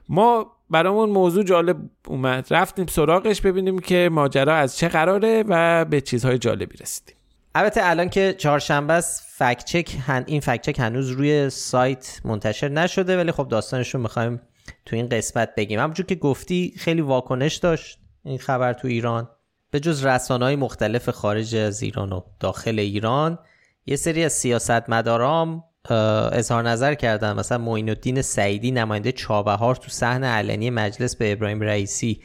[0.10, 1.78] ما برامون موضوع جالب
[2.08, 2.48] اومد.
[2.52, 7.16] رفتیم سراغش ببینیم که ماجرا از چه قراره و به چیزهای جالبی رسیدیم.
[7.56, 13.48] البته الان که چهارشنبه است فکچک این فکچک هنوز روی سایت منتشر نشده ولی خب
[13.48, 14.42] داستانش رو می‌خوایم
[14.86, 15.80] تو این قسمت بگیم.
[15.80, 19.30] همونجور که گفتی خیلی واکنش داشت این خبر تو ایران.
[19.72, 23.40] به جز رسانه های مختلف خارج از ایران و داخل ایران
[23.86, 27.34] یه سری از سیاستمدارام اظهار نظر کردن.
[27.34, 32.22] مثلا معین الدین سعیدی نماینده چابهار تو صحن علنی مجلس به ابراهیم رئیسی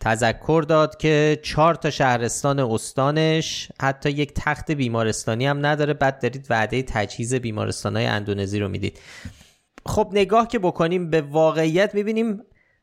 [0.00, 5.94] تذکر داد که چهار تا شهرستان استانش حتی یک تخت بیمارستانی هم نداره.
[5.94, 8.98] بعد دارید وعده تجهیز بیمارستان های اندونزی رو می‌دید.
[9.86, 12.40] خب نگاه که بکنیم به واقعیت می‌بینیم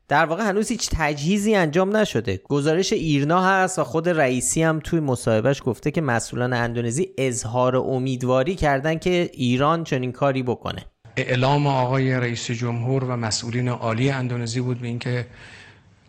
[0.07, 2.41] در واقع هنوز هیچ تجهیزی انجام نشده.
[2.43, 8.55] گزارش ایرنا هست و خود رئیسی هم توی مصاحبهش گفته که مسئولان اندونزی اظهار امیدواری
[8.55, 10.85] کردن که ایران چنین کاری بکنه.
[11.17, 15.25] اعلام آقای رئیس جمهور و مسئولین عالی اندونزی بود به اینکه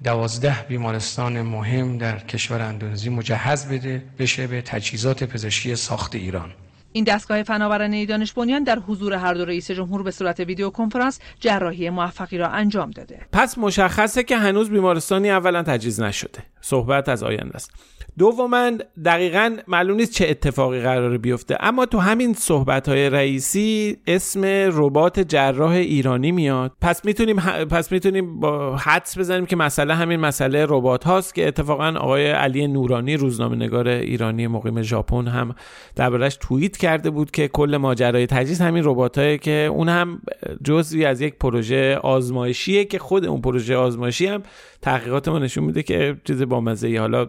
[0.05, 6.51] دوازده بیمارستان مهم در کشور اندونزی مجهز بده بشه به تجهیزات پزشکی ساخت ایران.
[6.97, 11.21] این دستگاه فناورانه دانش بنیان در حضور هر دو رئیس جمهور به صورت ویدیو کنفرانس
[11.41, 13.21] جراحی موفقی را انجام داده.
[13.33, 16.39] پس مشخصه که هنوز بیمارستانی اولا تجهیز نشده.
[16.61, 17.71] صحبت از آینده است.
[18.19, 18.71] دوما
[19.05, 21.57] دقیقا معلوم نیست چه اتفاقی قرار بیفته.
[21.61, 26.73] اما تو همین صحبت های رئیسی اسم ربات جراح ایرانی میاد.
[26.81, 27.37] پس می‌تونیم
[27.71, 32.67] پس می‌تونیم با حدس بزنیم که مسئله همین مسئله ربات هاست که اتفاقا آقای علی
[32.67, 35.55] نورانی روزنامه نگار ایرانی مقیم ژاپن هم
[35.97, 40.23] دربارش توییت کرده بود که کل ماجرای تجهیز همین ربات که اون هم
[40.65, 44.43] جزوی از یک پروژه آزمایشیه که خود اون پروژه آزمایشی هم
[44.87, 47.27] تحقیقات ما نشون میده که چیز با مزه حالا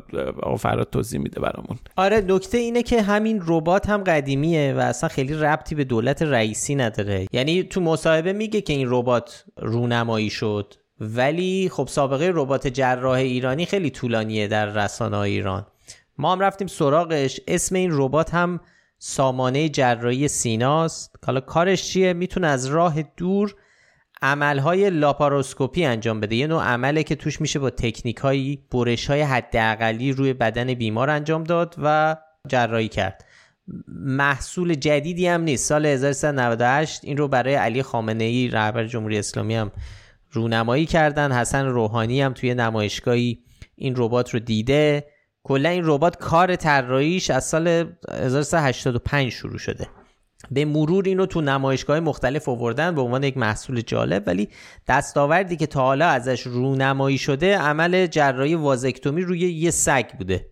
[0.60, 1.78] فراد توضیح میده برامون.
[1.96, 6.76] آره نکته اینه که همین ربات هم قدیمیه و اصلا خیلی ربطی به دولت رئیسی
[6.76, 7.26] نداره.
[7.32, 13.65] یعنی تو مصاحبه میگه که این ربات رونمایی شد ولی خب سابقه ربات جراح ایرانی
[13.65, 15.65] خیلی طولانیه در رسانه ایران.
[16.17, 17.39] ما هم رفتیم سراغش.
[17.48, 18.60] اسم این ربات هم
[18.98, 21.15] سامانه جراحی سیناست.
[21.26, 23.56] حالا کارش چیه؟ می‌تونه از راه دور
[24.22, 26.36] عملهای لاپاروسکوپی انجام بده.
[26.36, 31.10] یه نوع عمله که توش میشه با تکنیک های برش های حداقلی روی بدن بیمار
[31.10, 32.16] انجام داد و
[32.48, 33.26] جراحی کرد.
[33.90, 35.70] محصول جدیدی هم نیست.
[35.70, 39.72] سال 1398 این رو برای علی خامنه ای رهبر جمهوری اسلامی هم
[40.32, 41.32] رونمایی کردن.
[41.32, 43.40] حسن روحانی هم توی نمایشگاهی
[43.76, 45.08] این ربات رو دیده.
[45.44, 47.68] کلا این ربات کار طراحیش از سال
[48.12, 49.88] 1385 شروع شده.
[50.52, 54.50] به مرور اینو تو نمایشگاه مختلف آوردن به عنوان یک محصول جالب ولی
[54.88, 60.45] دستاوردی که تا حالا ازش رونمایی شده عمل جراحی وازکتومی روی یه سگ بوده.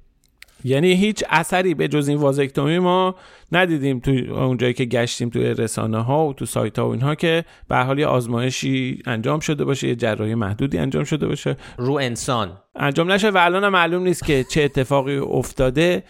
[0.64, 3.16] یعنی هیچ اثری به جز این وازکتومی ما
[3.52, 7.46] ندیدیم تو اونجایی که گشتیم توی رسانه ها و تو سایت ها و اینها که
[7.68, 11.58] به حال یه آزمایشی انجام شده باشه یه جراحی محدودی انجام شده باشه.
[11.78, 12.58] رو انسان.
[12.76, 16.04] انجام نشه و الان معلوم نیست که چه اتفاقی افتاده.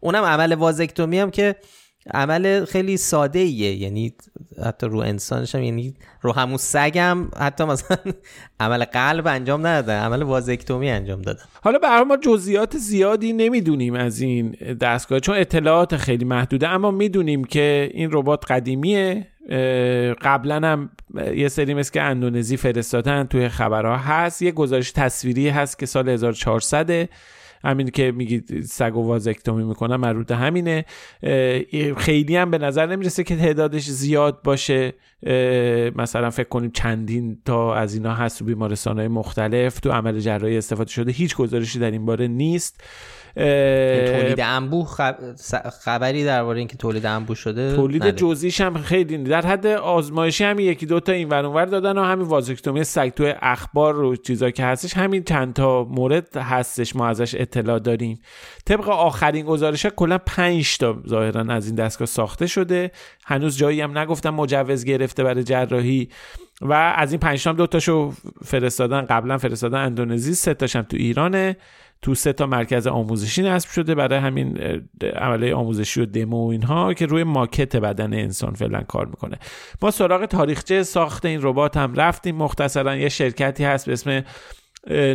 [0.00, 1.56] اونم عمل وازکتومی هم که
[2.14, 4.12] عمل خیلی ساده ایه یعنی
[4.64, 7.96] حتی رو انسانش هم یعنی رو همون سگم حتی مثلا
[8.60, 11.42] عمل قلب انجام ندادن عمل وازکتومی انجام دادن.
[11.62, 16.68] حالا به ما جزئیات زیادی نمی‌دونیم از این دستگاه چون اطلاعات خیلی محدوده.
[16.68, 19.26] اما می‌دونیم که این ربات قدیمیه.
[20.22, 20.90] قبلا هم
[21.34, 24.42] یه سری مثل که اندونزی فرستادن توی خبرها هست.
[24.42, 27.08] یه گزارش تصویری هست که سال 1400
[27.66, 30.84] همین که میگید سگ و وازکتومی می‌کنن مربوط همینه.
[31.96, 34.92] خیلی هم به نظر نمی‌رسه که تعدادش زیاد باشه.
[35.96, 39.80] مثلا فکر کنید چندین تا از اینا هست تو بیمارستان های مختلف.
[39.80, 41.12] تو عمل جراحی استفاده شده.
[41.12, 42.84] هیچ گزارشی در این باره نیست.
[43.36, 44.88] تولید انبوه
[45.84, 50.86] خبری درباره اینکه تولید انبوه شده تولید جزئیش هم خیلی در حد آزمایشی همین یکی
[50.86, 55.24] دوتا این ور دادن و همین وازکتومی سگ تو اخبار رو چیزا که هستش همین
[55.24, 58.20] چند تا مورد هستش ما ازش اطلاع داریم.
[58.64, 62.90] طبق آخرین گزارش کلا 5 تا ظاهرا از این دستگاه ساخته شده.
[63.24, 66.08] هنوز جایی هم نگفتم مجوز گرفته برای جراحی.
[66.60, 68.12] و از این 5 تا هم دو تاشو
[68.44, 71.56] فرستادن قبلا فرستادن اندونزی سه تاشم تو ایرانه.
[72.02, 74.58] تو سه تا مرکز آموزشی نصب شده برای همین
[75.16, 79.38] عمله آموزشی و دمو و اینها که روی ماکت بدن انسان فعلا کار می‌کنه.
[79.82, 82.36] ما سراغ تاریخچه ساخت این ربات هم رفتیم.
[82.36, 84.24] مختصرا یه شرکتی هست به اسم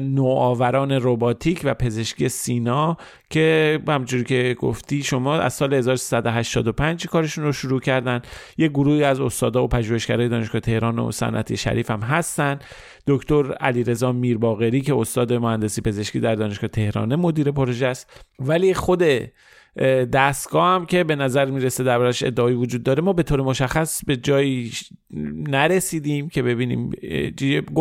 [0.01, 2.97] نوآوران روباتیک و پزشکی سینا
[3.29, 8.21] که همجوری که گفتی شما از سال 1385 کارشون رو شروع کردن.
[8.57, 12.59] یه گروهی از استادا و پژوهشگرای دانشگاه تهران و صنعتی شریف هم هستن.
[13.07, 18.23] دکتر علیرضا میرباقری که استاد مهندسی پزشکی در دانشگاه تهران مدیر پروژه است.
[18.39, 19.03] ولی خود
[20.13, 24.17] دستگاه هم که به نظر می‌رسه دربارش ادعایی وجود داره ما به طور مشخص به
[24.17, 24.71] جایی
[25.47, 26.91] نرسیدیم که ببینیم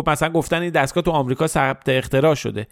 [0.06, 2.66] مثلا گفتن این دستگاه تو آمریکا ثبت اختراع شده.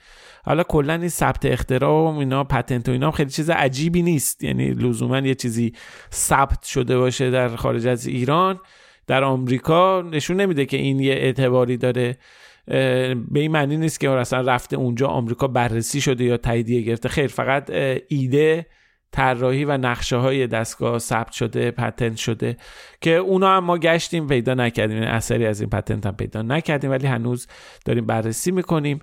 [0.44, 4.44] حالا کلا این ثبت اختراع و اینا پتنت و اینا خیلی چیز عجیبی نیست.
[4.44, 5.72] یعنی لزوما یه چیزی
[6.12, 8.60] ثبت شده باشه در خارج از ایران.
[9.08, 12.16] در آمریکا نشون نمیده که این یه اعتباری داره
[12.66, 17.08] به این معنی نیست که اصلا رفته اونجا آمریکا بررسی شده یا تاییدیه گرفته.
[17.08, 17.70] خیر فقط
[18.08, 18.66] ایده
[19.12, 22.56] طراحی و نقشه های دستگاه ثبت شده پتنت شده
[23.00, 24.96] که اونا هم ما گشتیم پیدا نکردیم.
[24.96, 27.46] یعنی اثری از این پتنت هم پیدا نکردیم ولی هنوز
[27.84, 29.00] داریم بررسی می‌کنیم.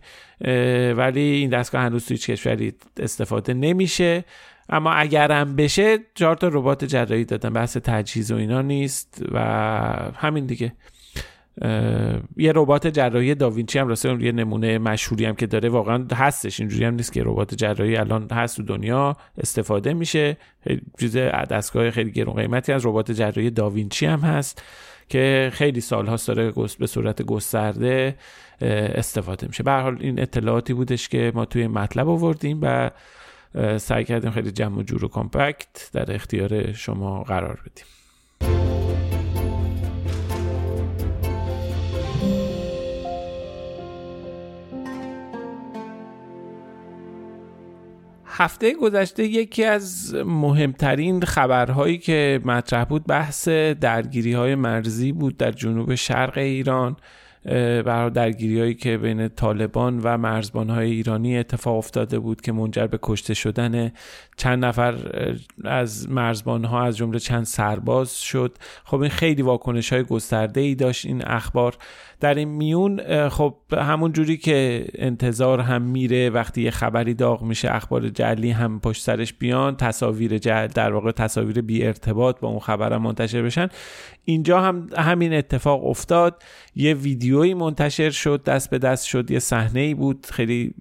[0.98, 4.26] ولی این دستگاه هنوز تو هیچ کشوری استفاده نمیشه.
[4.70, 9.40] اما اگرم بشه چهار تا ربات جراحی دادن بحث تجهیز و اینا نیست و
[10.16, 10.74] همین دیگه.
[12.38, 16.86] یه ربات جراحی داوینچی هم راسته یه نمونه مشهوری هم که داره واقعا هستش اینجوری
[16.86, 20.38] هم نیست که ربات جراحی الان هست تو دنیا استفاده میشه.
[21.00, 24.64] چیز دستگاه خیلی گرون قیمتی از ربات جراحی داوینچی هم هست
[25.10, 28.16] که خیلی سال هاست داره به صورت گسترده
[28.62, 29.64] استفاده میشه.
[29.64, 32.92] به حال این اطلاعاتی بودش که ما توی مطلب آوردیم و
[33.78, 37.86] سعی کردیم خیلی جمع و جور و کامپکت در اختیار شما قرار بدیم.
[48.38, 55.52] هفته گذشته یکی از مهمترین خبرهایی که مطرح بود بحث درگیری های مرزی بود در
[55.52, 56.96] جنوب شرق ایران.
[57.46, 62.88] برای درگیری هایی که بین طالبان و مرزبان های ایرانی اتفاق افتاده بود که منجر
[62.88, 63.92] به کشته شدن
[64.38, 64.96] چند نفر
[65.64, 68.58] از مرزبان ها از جمله چند سرباز شد.
[68.84, 71.78] خب این خیلی واکنش های گسترده ای داشت این اخبار.
[72.20, 77.76] در این میون خب همون جوری که انتظار هم میره وقتی یه خبری داغ میشه
[77.76, 82.60] اخبار جلی هم پشت سرش بیان تصاویر جل در واقع تصاویر بی ارتباط با اون
[82.60, 83.68] خبر منتشر بشن.
[84.26, 86.44] اینجا هم همین اتفاق افتاد.
[86.76, 90.26] یه ویدیویی منتشر شد دست به دست شد یه صحنه ای بود.
[90.32, 90.74] خیلی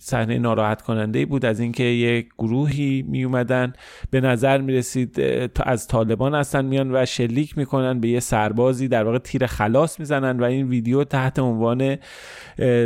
[0.00, 3.72] صحنه ناراحت کننده بود از اینکه یک گروهی می اومدن
[4.10, 5.20] به نظر می رسید
[5.60, 10.40] از طالبان هستن میان و شلیک می‌کنن به یه سربازی در واقع تیر خلاص می‌زنن
[10.40, 11.96] و این ویدیو تحت عنوان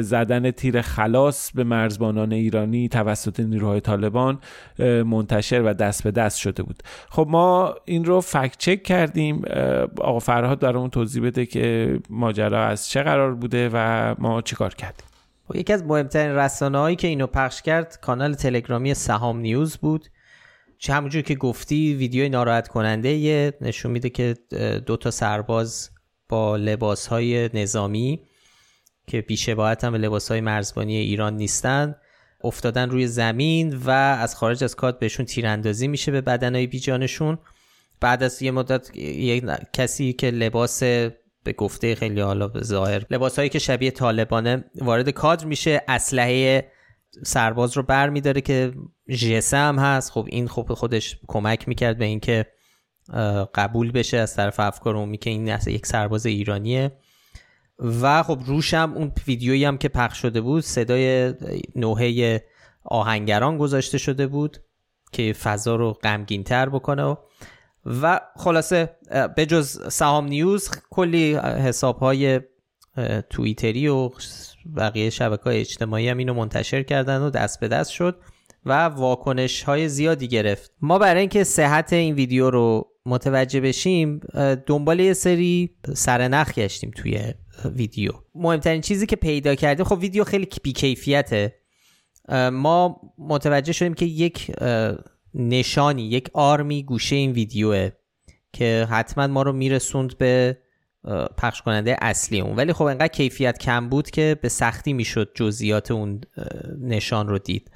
[0.01, 4.39] زدن تیر خلاص به مرزبانان ایرانی توسط نیروهای طالبان
[5.07, 6.83] منتشر و دست به دست شده بود.
[7.11, 9.43] خب ما این رو فکت چک کردیم.
[10.01, 15.07] آقا فرهاد برامون توضیح بده که ماجرا از چه قرار بوده و ما چیکار کردیم.
[15.55, 20.09] یکی از مهمترین رسانه هایی که اینو پخش کرد کانال تلگرامی سهام نیوز بود.
[20.79, 24.35] چه همونجور که گفتی ویدیوی ناراحت کننده یه نشون میده که
[24.87, 25.91] دو تا سرباز
[26.29, 28.21] با لباس های نظامی
[29.07, 31.95] که بیشباهت هم لباس های مرزبانی ایران نیستن
[32.45, 37.39] افتادن روی زمین و از خارج از کات بهشون تیراندازی میشه به بدنهای بیجانشون.
[38.01, 40.83] بعد از یه مدت یک کسی که لباس
[41.45, 43.05] به گفته خیلی حالا به ظاهر.
[43.11, 46.73] لباس هایی که شبیه طالبانه وارد کادر میشه اسلحه
[47.23, 48.73] سرباز رو بر میداره که
[49.09, 50.11] جسم هست.
[50.11, 52.47] خب این خب خودش کمک می‌کرد به اینکه
[53.55, 56.93] قبول بشه از طرف افکار عمومی که این یک سرباز ایرانیه.
[57.79, 61.35] و خب روشم اون ویدیویی هم که پخش شده بود صدای
[61.77, 62.45] نوحه
[62.85, 64.59] آهنگران گذاشته شده بود
[65.13, 67.17] که فضا رو غمگین بکنه و
[67.87, 68.97] و خلاصه
[69.37, 72.41] به جز سهام نیوز کلی حساب های
[73.31, 74.11] توییتری و
[74.77, 78.21] بقیه شبکه های اجتماعی هم اینو منتشر کردن و دست به دست شد
[78.65, 80.73] و واکنش های زیادی گرفت.
[80.81, 84.21] ما برای اینکه صحت این ویدیو رو متوجه بشیم
[84.67, 88.13] دنبال یه سری سرنخ گشتیم توی ویدیو.
[88.35, 91.55] مهمترین چیزی که پیدا کردیم خب ویدیو خیلی بیکیفیته.
[92.53, 94.51] ما متوجه شدیم که یک
[95.35, 97.91] نشانی یک آرمی گوشه این ویدیوه
[98.53, 100.59] که حتما ما رو میرسوند به
[101.39, 102.57] پخش کننده اصلی اون.
[102.57, 106.21] ولی خب انقدر کیفیت کم بود که به سختی می‌شد جزئیات اون
[106.81, 107.71] نشان رو دید.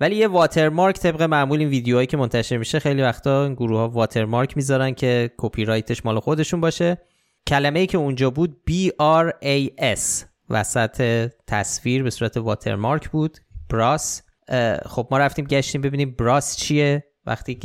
[0.00, 3.88] ولی یه واترمارک طبق معمول این ویدیوهایی که منتشر میشه خیلی وقتا این گروه ها
[3.88, 6.98] واترمارک می‌ذارن که کپی رایتش مال خودشون باشه.
[7.46, 13.38] کلمه ای که اونجا بود B R A S وسط تصویر به صورت واترمارک بود
[13.70, 14.22] براس
[14.86, 17.04] خب ما رفتیم گشتیم ببینیم براس چیه.
[17.26, 17.60] وقتی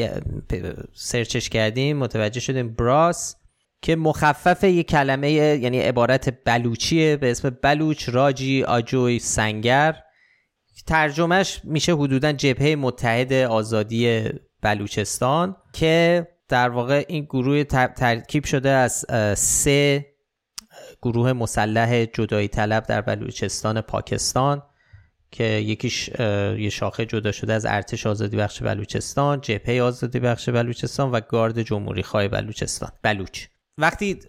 [0.93, 3.35] سرچش کردیم متوجه شدیم براس
[3.81, 9.95] که مخفف یه کلمه یعنی عبارت بلوچیه به اسم بلوچ راجی آجوی سنگر.
[10.87, 14.29] ترجمهش میشه حدودا جبهه متحد آزادی
[14.61, 19.05] بلوچستان که در واقع این گروه ترکیب شده از
[19.37, 20.05] سه
[21.01, 24.63] گروه مسلح جدایی طلب در بلوچستان پاکستان.
[25.31, 26.09] که یکیش
[26.59, 31.61] یه شاخه جدا شده از ارتش آزادی بخش بلوچستان جبهه آزادی بخش بلوچستان و گارد
[31.61, 33.45] جمهوری خواه بلوچستان بلوچ.
[33.77, 34.19] وقتی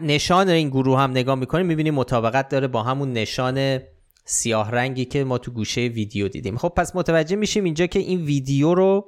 [0.00, 3.80] نشان این گروه هم نگاه می‌کنیم می‌بینیم مطابقت داره با همون نشان
[4.24, 6.56] سیاه رنگی که ما تو گوشه ویدیو دیدیم.
[6.56, 9.06] خب پس متوجه میشیم اینجا که این ویدیو رو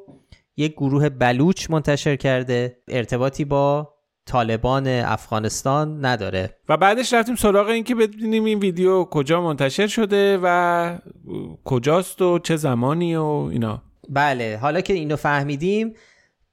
[0.56, 3.94] یک گروه بلوچ منتشر کرده ارتباطی با
[4.30, 6.56] طالبان افغانستان نداره.
[6.68, 10.98] و بعدش رفتیم سراغ اینکه ببینیم این ویدیو کجا منتشر شده و
[11.64, 13.82] کجاست و چه زمانی و اینا.
[14.08, 15.94] بله حالا که اینو فهمیدیم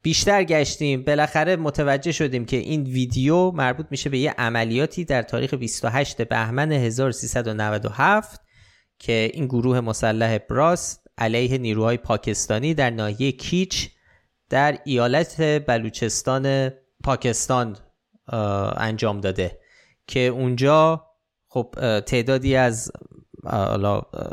[0.02, 1.04] بیشتر گشتیم.
[1.04, 6.72] بالاخره متوجه شدیم که این ویدیو مربوط میشه به یه عملیاتی در تاریخ 28 بهمن
[6.72, 8.42] 1397
[9.00, 13.90] که این گروه مسلح براس علیه نیروهای پاکستانی در ناحیه کیچ
[14.50, 16.72] در ایالت بلوچستان
[17.04, 17.78] پاکستان
[18.78, 19.60] انجام داده.
[20.08, 21.08] که اونجا
[21.48, 22.92] خب تعدادی از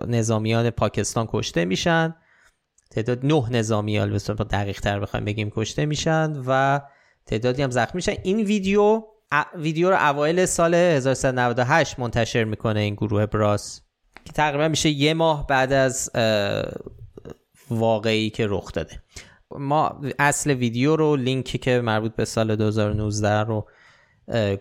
[0.07, 2.15] نظامیان پاکستان کشته میشن.
[2.91, 6.81] تعداد نه نظامی به دقیق تر بخوایم بگیم کشته میشن و
[7.27, 8.15] تعدادی هم زخمی میشن.
[8.23, 9.03] این ویدیو
[9.57, 13.81] ویدیو رو اوایل سال 1398 منتشر می‌کنه این گروه براس
[14.25, 16.11] که تقریبا میشه یه ماه بعد از
[17.71, 19.03] واقعی که رخ داده.
[19.59, 23.67] ما اصل ویدیو رو لینکی که مربوط به سال 2019 رو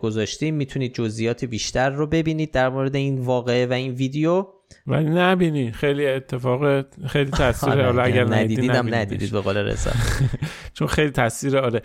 [0.02, 4.48] گذاشتیم می‌تونید جزئیات بیشتر رو ببینید در مورد این واقعه و این ویدیو.
[4.88, 5.72] ولی نبینی.
[5.72, 9.92] خیلی اتفاق خیلی تاثیر آره حالا اگر ندیدیدم ندیدید به قول رسا
[10.74, 11.82] چون خیلی تاثیر آره.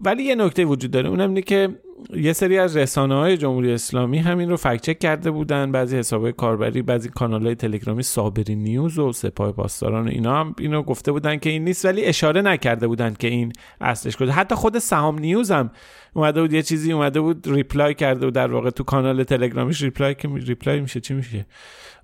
[0.00, 1.08] ولی یه نکته وجود داره.
[1.08, 1.68] اونم اینه که
[2.14, 5.72] یه سری از رسانه های جمهوری اسلامی همین رو فکچک کرده بودن.
[5.72, 10.82] بعضی حساب کاربری بعضی کانال های تلگرامی صابری نیوز و سپاه پاسداران اینا هم اینو
[10.82, 11.84] گفته بودن که این نیست.
[11.84, 15.70] ولی اشاره نکرده بودن که این اصلش کجا حتی خود سهام نیوز هم
[16.12, 19.82] اومده بود یه چیزی اومده بود reply کرده بود در واقع تو کانال تلگرامیش.
[19.82, 21.46] reply که reply میشه چی میشه؟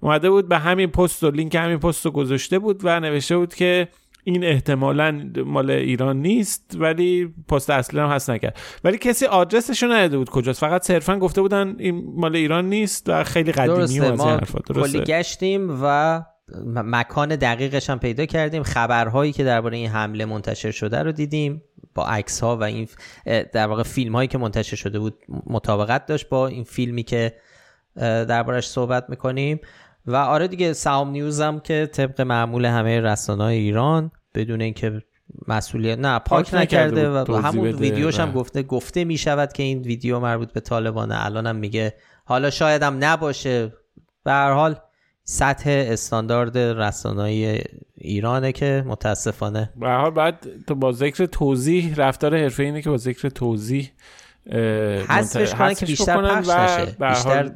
[0.00, 3.54] اومده بود به همین پست و لینک همین پست رو گذاشته بود و نوشته بود
[3.54, 3.88] که
[4.24, 8.56] این احتمالا مال ایران نیست ولی پست اصلی هم هست نکرد.
[8.84, 10.60] ولی کسی آدرسش رو نداده بود کجاست.
[10.60, 15.78] فقط صرفا گفته بودن این مال ایران نیست و خیلی قدیمی و از این گشتیم
[15.82, 16.22] و
[16.66, 18.62] مکان دقیقش هم پیدا کردیم.
[18.62, 21.62] خبرهایی که درباره این حمله منتشر شده رو دیدیم.
[21.94, 22.88] با عکس ها و این
[23.52, 27.34] در واقع فیلم هایی که منتشر شده بود مطابقت داشت با این فیلمی که
[27.96, 29.60] دربارش صحبت می‌کنیم.
[30.06, 35.02] و آره دیگه سهام نیوز هم که طبق معمول همه رسانه های ایران بدون اینکه
[35.48, 40.20] مسئولیت نه پاک, نکرده و همون ویدیوش هم گفته گفته می شود که این ویدیو
[40.20, 41.24] مربوط به طالبانه.
[41.26, 41.94] الانم میگه
[42.24, 43.72] حالا شاید هم نباشه.
[44.24, 44.76] به هر حال
[45.24, 47.60] سطح استاندارد رسانه‌ای
[47.94, 49.72] ایرانه که متاسفانه.
[49.76, 53.92] به حال بعد تو با ذکر توضیح رفتار حرفه اینه که با ذکر توضیح
[55.08, 56.96] حذفش کنن که بیشتر پخش نشه.
[57.00, 57.52] بیشتر.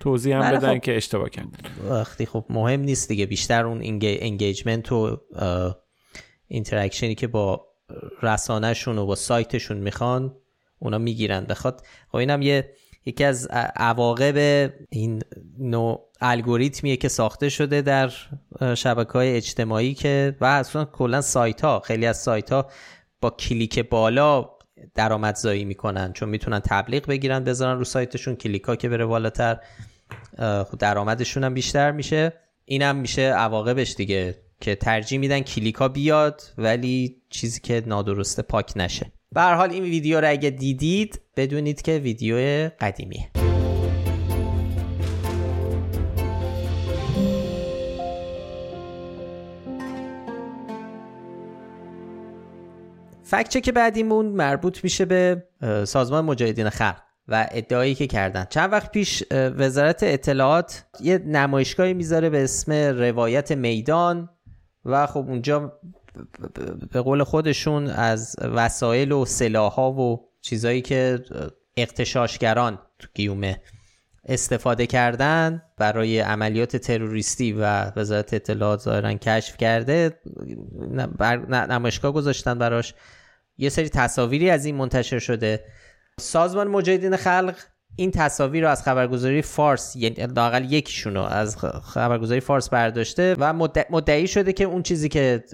[0.00, 0.80] توضیح هم بدن خب...
[0.80, 1.58] که اشتباه کردن.
[1.88, 5.20] وقتی خب مهم نیست دیگه بیشتر اون engagement و
[6.48, 7.66] interaction ی که با
[8.22, 10.36] رسانهشون و با سایتشون می‌خوان
[10.78, 11.44] اونا می‌گیرن.
[11.44, 12.74] بخواد خب اینم یه
[13.06, 13.46] یکی از
[13.76, 15.22] عواقب این
[15.58, 18.12] نوع الگوریتمیه که ساخته شده در
[18.74, 22.70] شبکه های اجتماعی که و اصلا کلا سایت ها خیلی از سایت ها
[23.20, 24.50] با کلیک بالا
[24.94, 29.60] درآمدزایی می‌کنن چون می‌تونن تبلیغ بگیرن بذارن رو سایتشون کلیک ها که بره بالاتر.
[30.78, 32.32] درآمدشون هم بیشتر میشه.
[32.64, 38.72] اینم میشه عواقبش دیگه که ترجیح میدن کلیک ها بیاد ولی چیزی که نادرسته پاک
[38.76, 39.12] نشه.
[39.32, 43.30] به حال این ویدیو رو اگه دیدید بدونید که ویدیو قدیمیه.
[53.22, 55.44] فکچه که بعدیمون مربوط میشه به
[55.84, 57.09] سازمان مجاهدین خلق.
[57.30, 58.46] و ادعایی که کردن.
[58.50, 64.30] چند وقت پیش وزارت اطلاعات یه نمایشگاهی می‌ذاره به اسم روایت میدان
[64.84, 65.72] و خب اونجا
[66.92, 69.24] به قول خودشون از وسایل و
[69.68, 71.18] ها و چیزایی که
[71.76, 73.62] اقتشاشگران تو گیومه
[74.24, 80.20] استفاده کردن برای عملیات تروریستی و وزارت اطلاعات ظاهرا کشف کرده.
[81.48, 82.94] نمایشگاه گذاشتن براش.
[83.58, 85.64] یه سری تصاویری از این منتشر شده.
[86.20, 87.54] سازمان مجاهدین خلق
[87.96, 93.52] این تصاویر رو از خبرگزاری فارس یعنی لاقل یکیشون رو از خبرگزاری فارس برداشته و
[93.90, 95.44] مدعی شده که اون چیزی که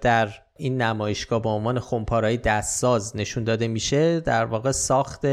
[0.00, 5.26] در این نمایشگاه با عنوان خمپارهای دستساز نشون داده میشه در واقع ساخت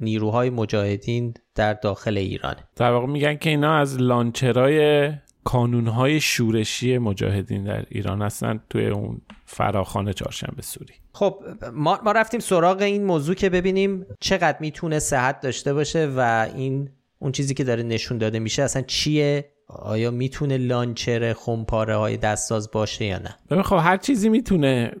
[0.00, 2.68] نیروهای مجاهدین در داخل ایرانه.
[2.76, 5.12] در واقع میگن که اینا از لانچرای
[5.44, 10.94] کانونهای شورشی مجاهدین در ایران هستن توی اون فراخانه چهارشنبه سوری.
[11.12, 16.48] خب ما, ما رفتیم سراغ این موضوع که ببینیم چقدر می‌تونه صحت داشته باشه و
[16.54, 22.16] این اون چیزی که داره نشون داده میشه اصلا چیه؟ آیا می‌تونه لانچر خمپاره های
[22.16, 24.92] دستساز باشه یا نه؟ ببین خب هر چیزی می‌تونه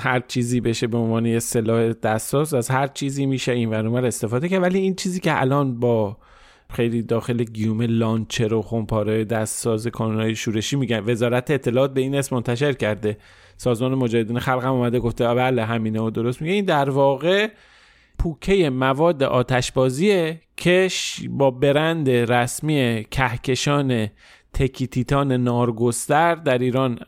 [0.00, 4.48] هر چیزی بشه به عنوان یه سلاح دستساز از هر چیزی میشه این ورمر استفاده
[4.48, 6.16] که ولی این چیزی که الان با
[6.70, 11.00] خیلی داخل گیوم لانچر و خمپاره دستساز کانونهای شورشی میگن.
[11.10, 13.16] وزارت اطلاعات به این اسم منتشر کرده.
[13.56, 16.54] سازمان مجاهدین خلق هم اومده گفته بله همینه و درست میگه.
[16.54, 17.48] این در واقع
[18.18, 20.88] پوکه مواد آتشبازیه که
[21.30, 24.08] با برند رسمی کهکشان
[24.52, 26.98] تکیتیتان نارگستر در ایران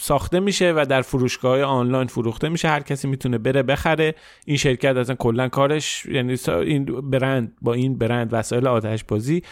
[0.00, 2.68] ساخته میشه و در فروشگاه آنلاین فروخته میشه.
[2.68, 4.14] هر کسی می‌تونه بره بخره.
[4.46, 9.42] این شرکت اصلا کلا کارش یعنی این برند با این برند وسایل آتش بازی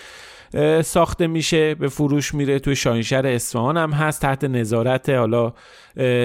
[0.85, 5.53] ساخته میشه به فروش میره توی شاهینشهر اصفهان هم هست تحت نظارت حالا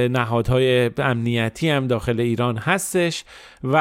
[0.09, 3.23] نهادهای امنیتی هم داخل ایران هستش
[3.63, 3.77] و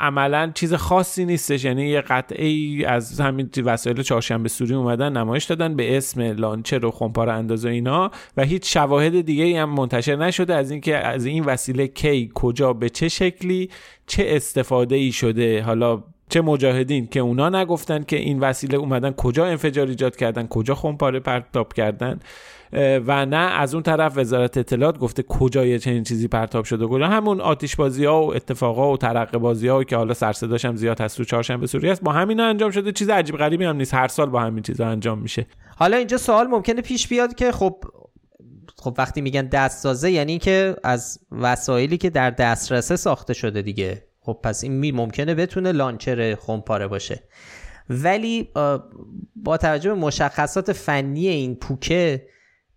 [0.00, 5.44] عملا چیز خاصی نیستش یعنی یه قطعه ای از همین وسایل چهارشنبه سوری اومدن نمایش
[5.44, 10.54] دادن به اسم لانچر و خمپار اندازه اینا و هیچ شواهد دیگه هم منتشر نشده
[10.54, 13.70] از اینکه از این وسیله کی کجا به چه شکلی
[14.06, 19.46] چه استفاده ای شده حالا چه مجاهدین که اونا نگفتن که این وسیله اومدن کجا
[19.46, 22.20] انفجار ایجاد کردن کجا خمپاره پرتاب کردن
[23.06, 26.86] و نه از اون طرف وزارت اطلاعات گفته کجا یه چنین چیزی پرتاب شده.
[26.86, 30.76] کجا؟ همون آتیش بازی ها و اتفاقا و ترقه بازی ها که حالا سرصداش هم
[30.76, 32.92] زیاد هست تو چهارشنبه سوری است با همینا انجام شده.
[32.92, 33.94] چیز عجیب غریبی هم نیست.
[33.94, 35.46] هر سال با همین چیزا انجام میشه.
[35.76, 37.84] حالا اینجا سوال ممکنه پیش بیاد که خب
[38.76, 44.09] خب وقتی میگن دست سازه یعنی که از وسایلی که در دسترسه ساخته شده دیگه.
[44.20, 47.22] خب پس این می ممکنه بتونه لانچر خمپاره باشه.
[47.90, 48.48] ولی
[49.36, 52.26] با توجه به مشخصات فنی این پوکه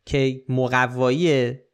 [0.06, 1.66] که مقواییه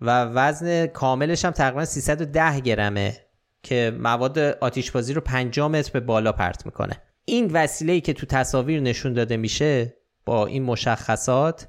[0.00, 3.16] و وزن کاملش هم تقریبا 310 گرمه
[3.62, 7.02] که مواد آتیشبازی رو 5 متر به بالا پرت می‌کنه.
[7.24, 11.68] این وسیله که تو تصاویر نشون داده میشه با این مشخصات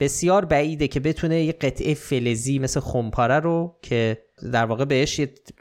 [0.00, 5.20] بسیار بعیده که بتونه یه قطعه فلزی مثل خمپاره رو که در واقع بهش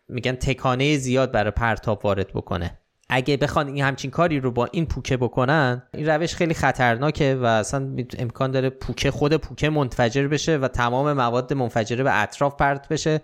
[0.10, 2.78] میگن تکانه زیاد برای پرتاب وارد بکنه.
[3.10, 7.46] اگه بخوان این همچین کاری رو با این پوکه بکنن این روش خیلی خطرناکه و
[7.46, 12.88] اصلا امکان داره پوکه خود پوکه منفجر بشه و تمام مواد منفجره به اطراف پرت
[12.88, 13.22] بشه.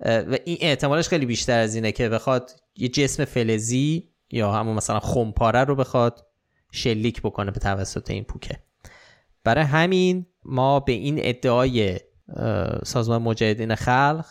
[0.00, 5.00] و این احتمالش خیلی بیشتر از اینه که بخواد یه جسم فلزی یا همون مثلا
[5.00, 6.26] خمپاره رو بخواد
[6.72, 8.58] شلیک بکنه به توسط این پوکه.
[9.44, 11.98] برای همین ما به این ادعای
[12.84, 14.26] سازمان مجاهدین خلق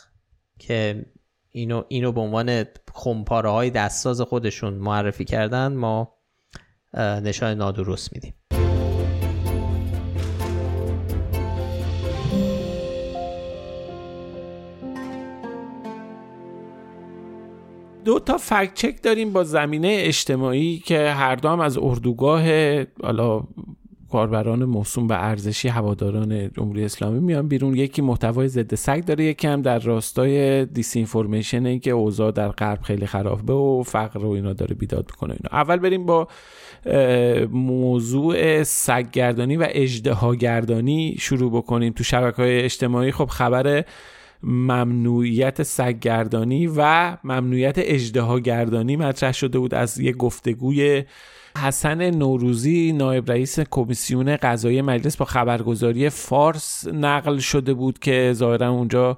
[0.59, 1.05] که
[1.51, 6.15] اینو اینو به عنوان خمپاره های دستساز خودشون معرفی کردن ما
[6.97, 8.33] نشان نادرست میدیم.
[18.05, 22.43] دو تا فکت چک داریم با زمینه اجتماعی که هر دو هم از اردوگاه
[23.03, 23.43] حالا
[24.11, 27.75] کاربران موسوم به ارزشی هواداران جمهوری اسلامی میان بیرون.
[27.75, 32.81] یکی محتوای ضد سگ داره یکی هم در راستای دیس اینفورمیشن که اوضاع در غرب
[32.81, 35.61] خیلی خرابه و فقر و اینا داره بیداد می‌کنه اینا.
[35.61, 36.27] اول بریم با
[37.51, 41.93] موضوع سگگردانی و اجدهاگردانی شروع بکنیم.
[41.93, 43.83] تو شبکه های اجتماعی خب خبر
[44.43, 51.03] ممنوعیت سگگردانی و ممنوعیت اجدهاگردانی مطرح شده بود از یک گفتگوی
[51.59, 58.69] حسن نوروزی نایب رئیس کمیسیون قضایی مجلس با خبرگزاری فارس نقل شده بود که ظاهرا
[58.69, 59.17] اونجا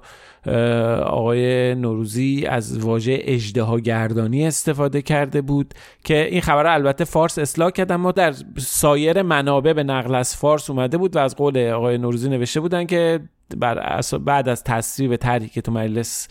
[1.06, 5.74] آقای نوروزی از واژه اجدها گردانی استفاده کرده بود
[6.04, 10.70] که این خبر البته فارس اصلاح کرد اما در سایر منابع به نقل از فارس
[10.70, 13.20] اومده بود و از قول آقای نوروزی نوشته بودن که
[13.56, 16.28] بر بعد از تصریب طرحی که تو مجلس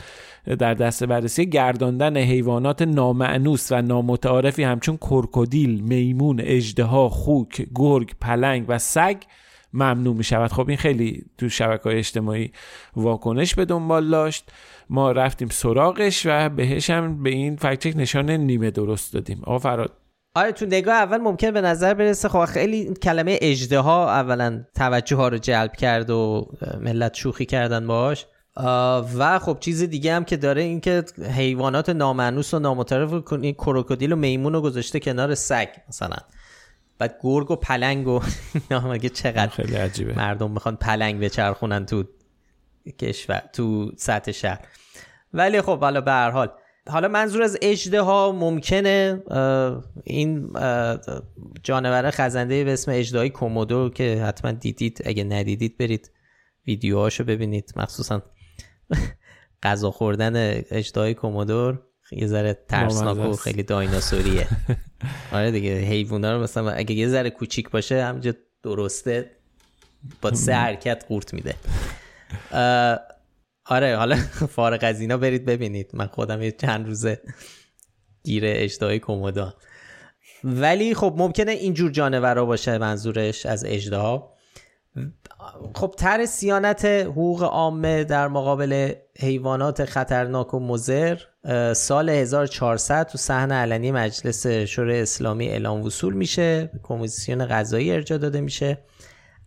[0.59, 8.65] در دست بررسی گرداندن حیوانات نامعنوس و نامتعارفی همچون کرکودیل، میمون، اژدها، خوک، گرگ، پلنگ
[8.67, 9.17] و سگ
[9.73, 12.51] ممنوع می شود خب این خیلی تو شبکه های اجتماعی
[12.95, 14.51] واکنش به دنبال داشت.
[14.89, 19.41] ما رفتیم سراغش و بهش هم به این فکچک نشان نیمه درست دادیم.
[19.43, 19.91] آقا فراد.
[20.35, 25.27] آره تو نگاه اول ممکن به نظر برسه خب خیلی کلمه اجدها اولا توجه ها
[25.27, 26.47] رو جلب کرد و
[26.79, 28.25] ملت شوخی کردن باش
[29.17, 31.03] و خب چیز دیگه هم که داره این که
[31.35, 36.17] حیوانات نامعنوس و نامتعارف این کروکودیل و میمون رو گذاشته کنار سگ مثلا.
[37.01, 38.19] بعد گرگ و پلنگ و
[38.71, 40.17] مگه چقدر خیلی عجیبه.
[40.17, 42.03] مردم می‌خوان پلنگ بچرخونن تو
[42.99, 44.59] کشور تو سطح شهر.
[45.33, 46.51] ولی خب حالا به هر حال.
[46.89, 49.23] حالا منظور از اجده ها ممکنه
[50.03, 50.53] این
[51.63, 55.01] جانور خزنده به اسم اجده های کومودو که حتما دیدید.
[55.05, 56.11] اگه ندیدید برید
[56.67, 57.73] ویدیوهاشو ببینید.
[57.75, 58.21] مخصوصا
[59.63, 60.33] غذا خوردن
[60.71, 64.47] اجدهای کومودور یه ذره ترسناک و خیلی دایناسوریه.
[65.33, 68.33] آره دیگه حیوونا رو مثلا اگه یه ذره کوچیک باشه همینجا
[68.63, 69.31] درسته
[70.21, 71.55] با سه حرکت قورت میده.
[73.65, 74.15] آره حالا
[74.55, 75.89] فارغ از اینا برید ببینید.
[75.93, 77.21] من خودم یه چند روزه
[78.23, 79.53] گیر اجدهای کومودا
[80.43, 84.33] ولی خب ممکنه اینجور جانورا باشه منظورش از اجدها
[85.75, 91.17] خب تر سیانت حقوق عامه در مقابل حیوانات خطرناک و مزر
[91.73, 98.41] سال 1400 تو صحن علنی مجلس شورای اسلامی اعلام وصول میشه کمیسیون قضایی ارجا داده
[98.41, 98.77] میشه.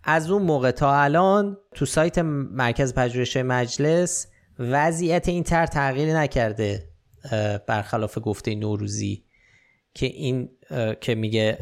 [0.04, 4.26] از اون موقع تا الان تو سایت مرکز پژوهش مجلس
[4.58, 6.88] وضعیت این تر تغییری نکرده
[7.66, 9.24] برخلاف گفته نوروزی
[9.94, 10.48] که این
[11.00, 11.58] که میگه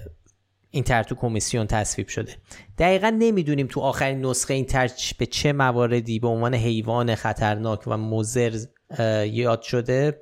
[0.70, 2.36] این تر تو کمیسیون تصویب شده.
[2.78, 7.96] دقیقا نمی‌دونیم تو آخرین نسخه این تر به چه مواردی به عنوان حیوان خطرناک و
[7.96, 8.58] مزر
[9.32, 10.20] یاد شده.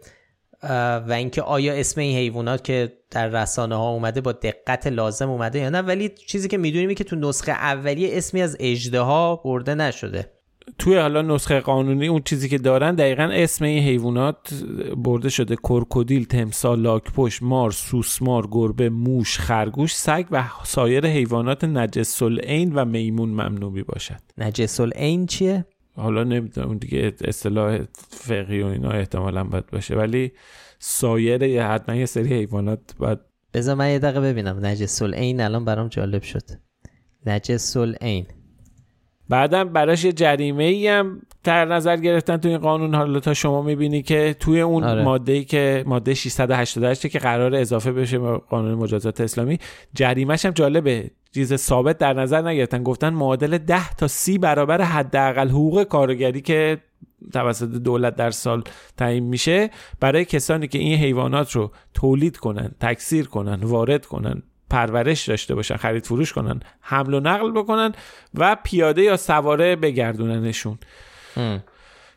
[1.09, 5.59] و اینکه آیا اسم این حیوانات که در رسانه ها اومده با دقت لازم اومده
[5.59, 9.75] یا نه ولی چیزی که می‌دونیم که تو نسخه اولیه اسمی از اجده ها برده
[9.75, 10.31] نشده.
[10.79, 14.55] توی حالا نسخه قانونی اون چیزی که دارن دقیقا اسم این حیوانات
[14.97, 15.57] برده شده.
[15.57, 22.85] کرکودیل تمسال لاکپشت مار سوسمار گربه موش خرگوش سگ و سایر حیوانات نجس العین و
[22.85, 24.21] میمون ممنوع باشد.
[24.39, 25.65] نجس العین چیه؟
[26.01, 27.79] حالا نمی‌دونم اون دیگه اصطلاح
[28.09, 29.97] فقهی و اینا احتمالا باید باشه.
[29.97, 30.33] ولی
[30.79, 33.19] سایر حتما یه سری حیوانات باید
[33.55, 34.67] بذار من یه دقیقه ببینم.
[34.67, 36.43] نجس العین الان برام جالب شد.
[37.27, 38.27] نجس العین.
[39.29, 42.95] بعدم براش یه جریمه ای هم در نظر گرفتن تو این قانون.
[42.95, 45.03] حالا تا شما می‌بینی که توی اون آره.
[45.03, 49.59] ماده ای که ماده 688 که قرار اضافه بشه به قانون مجازات اسلامی
[49.95, 51.11] جریمهش هم جالبه.
[51.35, 52.83] چیز ثابت در نظر نگرفتن.
[52.83, 56.81] گفتن معادل 10 تا 30 برابر حداقل حقوق کارگری که
[57.33, 58.65] توسط دولت در سال
[58.97, 59.71] تعیین میشه
[60.01, 65.77] برای کسانی که این حیوانات رو تولید کنن تکثیر کنن وارد کنن پرورش داشته باشن
[65.77, 67.93] خرید فروش کنن حمل و نقل بکنن
[68.35, 70.79] و پیاده یا سواره بگردوننشون.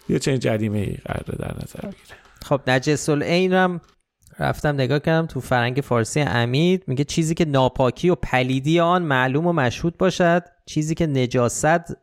[0.09, 3.81] یه چنین جریمه ای قرار در نظر بگیره خب نجس العین هم
[4.39, 9.47] رفتم نگاه کردم تو فرنگ فارسی امید میگه چیزی که ناپاکی و پلیدی آن معلوم
[9.47, 11.95] و مشهود باشد چیزی که نجاست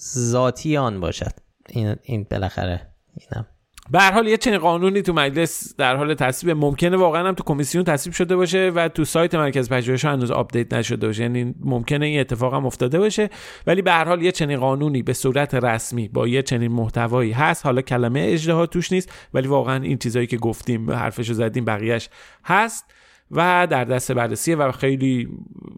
[0.00, 1.32] ذاتی آن باشد.
[1.68, 3.46] این این بالاخره اینم.
[3.90, 7.44] به هر حال یه چنین قانونی تو مجلس در حال تصویب ممکنه واقعا هم تو
[7.44, 11.22] کمیسیون تصویب شده باشه و تو سایت مرکز پژوهش هنوز update نشده باشه.
[11.22, 13.30] یعنی ممکنه این اتفاق هم افتاده باشه.
[13.66, 17.66] ولی به هر حال یه چنین قانونی به صورت رسمی با یه چنین محتوایی هست.
[17.66, 22.08] حالا کلمه اجتهاد توش نیست ولی واقعا این چیزایی که گفتیم حرفشو زدیم بقیهش
[22.44, 22.94] هست
[23.30, 25.28] و در دست بررسی و خیلی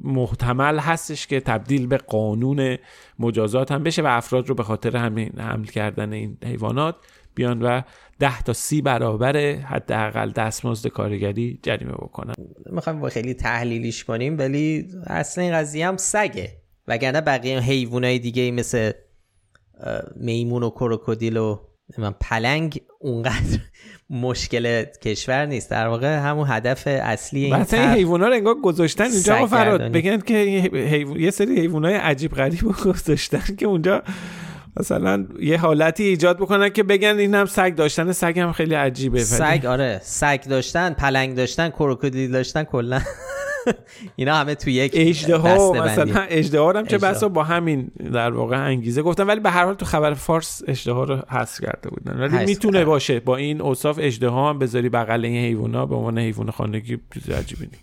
[0.05, 2.79] محتمل هستش که تبدیل به قانون
[3.19, 6.97] مجازات هم بشه و افراد رو به خاطر همین حمل کردن این حیوانات
[7.37, 7.83] بیان و
[8.19, 12.35] ده تا سی برابر حداقل دستمزد کارگری جریمه بکنن.
[12.71, 16.53] می‌خوایم با خیلی تحلیلیش کنیم ولی اصلا این قضیه هم سگه.
[16.89, 18.93] وگرنه بقیه حیوانای دیگه مثل
[20.17, 21.59] میمون و کروکودیل و
[21.99, 23.59] من پلنگ اونقدر
[24.11, 25.71] مشکل کشور نیست.
[25.71, 29.93] در واقع همون هدف اصلی این مثلا این حیونا رو انگار گذاشتن اینجا فراد.
[29.93, 30.35] بگن که
[31.19, 34.03] یه سری حیوانای عجیب غریب گذاشتن که اونجا
[34.81, 39.25] مثلا یه حالتی ایجاد بکنن که بگن این هم سگ داشتن سگ هم خیلی عجیبه.
[39.25, 40.01] سگ آره.
[40.03, 43.01] سگ داشتن پلنگ داشتن کروکودیل داشتن کلا.
[44.17, 48.65] اینا همه تو یک اجده ها مثلا اجده هم چه بسا با همین در واقع
[48.65, 49.27] انگیزه گفتن.
[49.27, 52.21] ولی به هر حال تو خبر فارس اجده ها رو حذف کرده بودن.
[52.21, 53.21] ولی می‌تونه باشه.
[53.21, 57.31] با این اوصاف اجده ها هم بذاری بغل این حیونا به عنوان حیوان خانگی چیز
[57.31, 57.79] عجیبی نی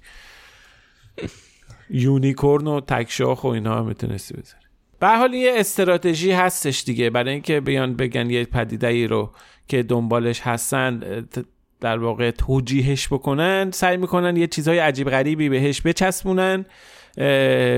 [2.03, 4.63] یونیکورن و تکشاخ و اینا هم می‌تونستی بذاری.
[5.03, 7.09] به حال یه استراتژی هستش دیگه.
[7.09, 9.31] برای اینکه بیان بگن یه پدیده ای رو
[9.67, 11.03] که دنبالش هستن
[11.81, 16.65] در واقع توجیهش بکنن سعی می‌کنن یه چیزهای عجیب غریبی بهش بچسبونن.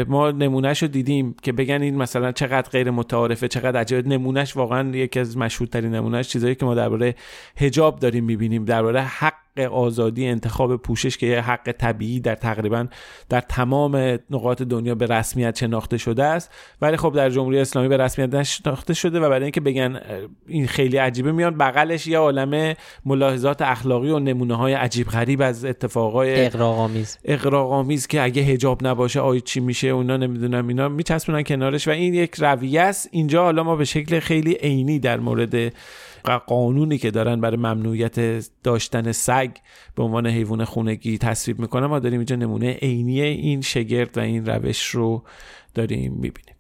[0.08, 4.98] ما نمونهش رو دیدیم که بگن این مثلا چقدر غیر متعارفه چقدر عجیب نمونهش واقعا
[4.98, 7.16] یکی از مشهورترین نمونهش چیزایی که ما درباره
[7.58, 8.66] حجاب داریم می‌بینیم.
[8.66, 12.88] درباره حق آزادی انتخاب پوشش که یه حق طبیعی در تقریبا
[13.30, 16.52] در تمام نقاط دنیا به رسمیت شناخته شده است.
[16.82, 20.00] ولی خب در جمهوری اسلامی به رسمیت نشناخته شده و برای اینکه بگن
[20.48, 22.76] این خیلی عجیبه میان بغلش یه عالمه
[23.06, 29.20] ملاحظات اخلاقی و نمونه های عجیب غریب از اتفاقای اقراق‌آمیز اقراق‌آمیز که اگه حجاب نباشه
[29.20, 33.10] آی چی میشه اونا نمی‌دونم اینا میچسبونن کنارش و این یک رویه است.
[33.12, 35.74] اینجا حالا ما به شکل خیلی عینی در مورد
[36.32, 39.50] قانونی که دارن برای ممنوعیت داشتن سگ
[39.96, 44.46] به عنوان حیوان خونگی تصویب می‌کنن ما داریم اینجا نمونه عینی این شگرد و این
[44.46, 45.24] روش رو
[45.74, 46.56] داریم می‌بینیم.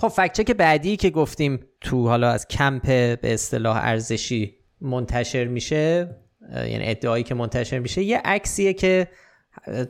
[0.00, 2.86] خب فکچک بعدی که گفتیم تو حالا از کمپ
[3.20, 6.16] به اصطلاح ارزشی منتشر میشه
[6.54, 9.08] یعنی ادعایی که منتشر میشه یه عکسیه که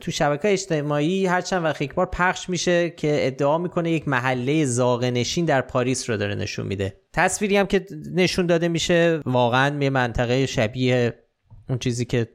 [0.01, 4.65] تو شبکه اجتماعی هر چند وقت یک بار پخش میشه که ادعا می‌کنه یک محله
[4.65, 7.01] زاغ نشین در پاریس رو داره نشون میده.
[7.13, 11.13] تصویری هم که نشون داده میشه واقعا یه منطقه شبیه
[11.69, 12.27] اون چیزی که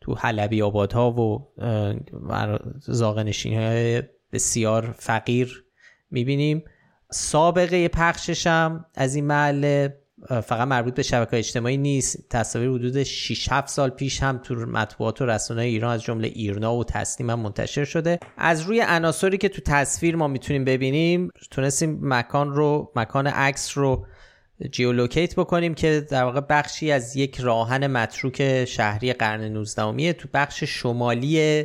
[0.00, 1.48] تو حلبی آبادها و
[2.80, 5.64] زاغ نشین های بسیار فقیر
[6.10, 6.64] می‌بینیم.
[7.10, 12.28] سابقه پخشش هم از این محله فقط مربوط به شبکه اجتماعی نیست.
[12.30, 16.76] تصاویر حدود 6 7 سال پیش هم تو مطبوعات و رسانه ایران از جمله ایرنا
[16.76, 18.20] و تسنیم هم منتشر شده.
[18.38, 24.06] از روی عناصری که تو تصویر ما می‌تونیم ببینیم تونستیم مکان رو مکان عکس رو
[24.70, 30.64] جیولوکیت بکنیم که در واقع بخشی از یک راهن متروک شهری قرن 19 تو بخش
[30.64, 31.64] شمالی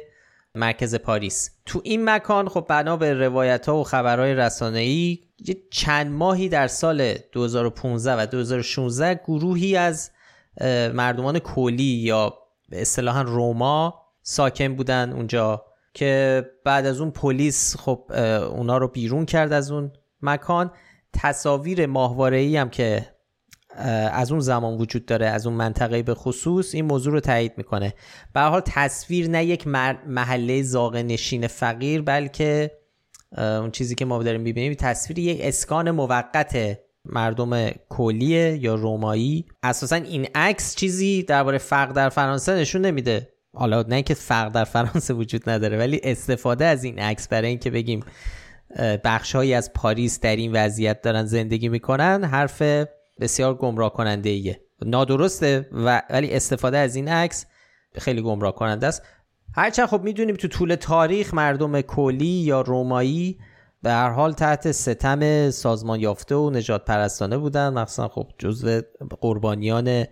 [0.56, 1.50] مرکز پاریس.
[1.66, 6.50] تو این مکان خب بنا به روایت ها و خبرهای رسانه ای یه چند ماهی
[6.50, 10.12] در سال 2015 و 2016 گروهی از
[10.94, 12.34] مردمان کولی یا
[12.70, 18.12] به اصطلاح روما ساکن بودن اونجا که بعد از اون پلیس خب
[18.52, 19.92] اونا رو بیرون کرد از اون
[20.22, 20.72] مکان.
[21.14, 23.08] تصاویر ماهواره هم که
[24.12, 27.94] از اون زمان وجود داره از اون منطقه به خصوص این موضوع رو تایید می‌کنه.
[28.34, 29.68] به حال تصویر نه یک
[30.08, 32.72] محله زاغ نشین فقیر بلکه
[33.38, 39.46] اون چیزی که ما داریم می‌بینیم تصویر یک اسکان موقت مردم کولیه یا رومایی.
[39.64, 43.30] اساسا این عکس چیزی درباره فرق در فرانسه نشون نمیده.
[43.54, 47.72] حالا نه که فرق در فرانسه وجود نداره ولی استفاده از این عکس برای اینکه
[47.72, 48.04] بگیم
[49.04, 52.64] بخشهایی از پاریس در این وضعیت دارن زندگی می‌کنن حرف
[53.20, 57.46] بسیار گمراه کننده ایه نادرسته و ولی استفاده از این عکس
[57.96, 59.02] خیلی گمراه کننده است.
[59.56, 63.40] هرچند خب می‌دونیم تو طول تاریخ مردم کولی یا رومایی
[63.84, 67.70] به هر حال تحت ستم سازمان یافته و نجات پرستانه بودن.
[67.70, 68.82] مخصوصا خب جزو
[69.22, 70.06] قربانیان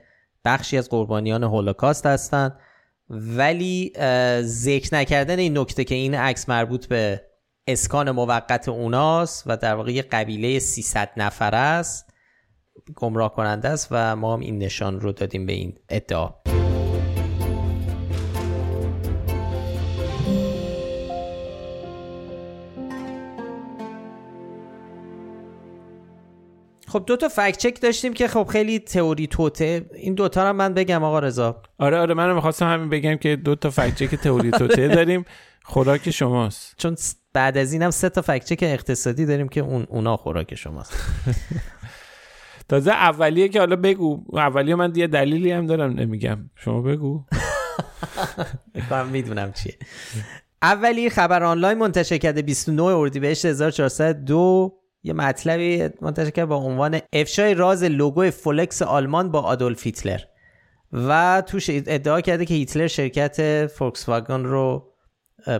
[0.45, 2.60] بخشی از قربانیان هولوکاست هستند
[3.10, 3.93] ولی
[4.41, 7.22] ذکر نکردن این نکته که این عکس مربوط به
[7.68, 12.07] اسکان موقت اوناست و در واقع یه قبیله 300 نفره است.
[12.95, 16.29] گمراه کننده است و ما هم این نشان رو دادیم به این ادعا.
[26.88, 29.89] خب دو تا فکت چک داشتیم که خب خیلی تئوری توته.
[29.95, 31.61] این دوتا رو من بگم آقا رضا.
[31.77, 35.25] آره آره منم می‌خواستم همین بگم که دو تا فکت چک تئوری توته داریم.
[35.63, 36.73] خوراک شماست.
[36.77, 36.95] چون
[37.33, 40.93] بعد از اینم سه تا فکت چک اقتصادی داریم که اون اونا خوراک شماست.
[42.70, 44.24] تازه اولیه که حالا بگو.
[44.34, 46.49] اولیه من یه دلیلی هم دارم نمیگم.
[46.55, 47.24] شما بگو.
[48.91, 49.78] من می‌دونم چیه.
[50.61, 57.53] اولی خبر آنلاین منتشر کرده 29 اردیبهشت 1402 یه مطلبی منتشر کرد با عنوان افشای
[57.53, 60.20] راز لوگو فولکس آلمان با آدولف هیتلر.
[60.93, 64.93] و توش ادعا کرده که هیتلر شرکت فولکس واگن رو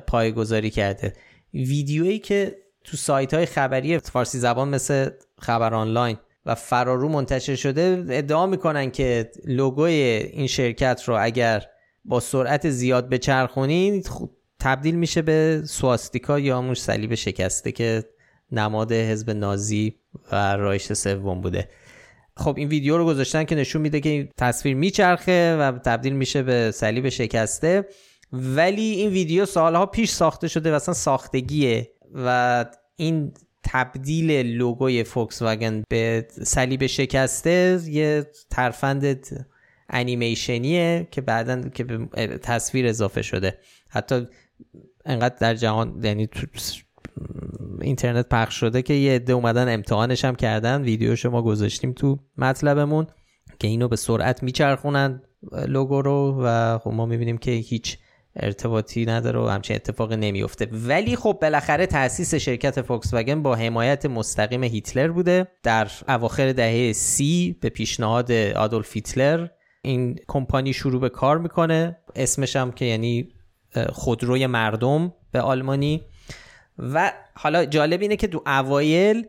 [0.08, 1.14] پایگذاری کرده.
[1.54, 6.18] ویدیویی که تو سایت های خبری فارسی زبان مثل خبر آنلاین
[6.48, 9.92] و فرارو منتشر شده ادعا می‌کنن که لوگوی
[10.34, 11.66] این شرکت رو اگر
[12.06, 14.04] با سرعت زیاد بچرخونین
[14.60, 18.04] تبدیل میشه به سواستیکا یا همون صلیب شکسته که
[18.52, 19.96] نماد حزب نازی
[20.32, 21.70] و رایش سوم بوده.
[22.38, 26.44] خب این ویدیو رو گذاشتن که نشون میده که این تصویر میچرخه و تبدیل میشه
[26.44, 27.86] به صلیب شکسته.
[28.32, 33.34] ولی این ویدیو سالها پیش ساخته شده و اصلا ساختگیه و این
[33.68, 39.28] تبدیل لوگوی فوکس واگن به صلیب شکسته یه ترفند
[39.90, 41.98] انیمیشنیه که بعدا که به
[42.38, 43.58] تصویر اضافه شده.
[43.90, 44.28] حتی
[45.06, 46.30] انقدر در جهان یعنی
[47.82, 50.82] اینترنت پخش شده که یه عده اومدن امتحانش هم کردن.
[50.82, 53.08] ویدیو شما گذاشتیم تو مطلبمون
[53.60, 55.22] که اینو به سرعت میچرخونن
[55.68, 57.98] لوگو رو و خب ما می‌بینیم که هیچ
[58.40, 60.68] ارتباطی نداره و همچین اتفاق نمیفته.
[60.72, 65.48] ولی خب بالاخره تاسیس شرکت فوکس وگن با حمایت مستقیم هیتلر بوده.
[65.64, 69.48] در اواخر دهه سی به پیشنهاد آدولف هیتلر
[69.82, 71.98] این کمپانی شروع به کار می‌کنه.
[72.16, 73.30] اسمش هم که یعنی
[73.90, 76.02] خودروی مردم به آلمانی.
[76.78, 79.28] و حالا جالب اینه که تو اوایل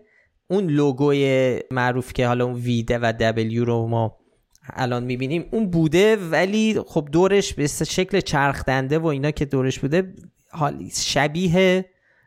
[0.50, 4.17] اون لوگوی معروف که حالا اون ویده و دبلیو رو ما
[4.74, 5.44] الان می‌بینیم.
[5.50, 10.14] اون بوده ولی خب دورش به شکل چرخدنده و اینا که دورش بوده
[10.50, 11.84] حال شبیه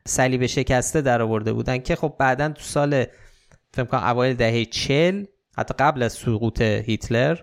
[0.08, 3.06] صلیب شکسته در آورده بودن که خب بعدا تو سال
[3.74, 5.26] فکر کنم اوایل دهه چل
[5.58, 7.38] حتی قبل از سقوط هیتلر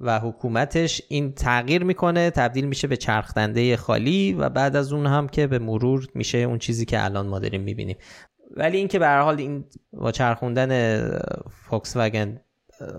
[0.00, 5.28] و حکومتش این تغییر می‌کنه تبدیل میشه به چرخدنده خالی و بعد از اون هم
[5.28, 7.96] که به مرور میشه اون چیزی که الان ما داریم می‌بینیم.
[8.56, 11.00] ولی اینکه به هر حال این با چرخوندن
[11.70, 12.40] فوکس وگن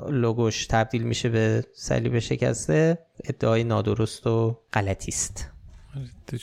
[0.10, 5.52] لوگوش تبدیل میشه به صلیب شکسته ادعای نادرست و غلطی است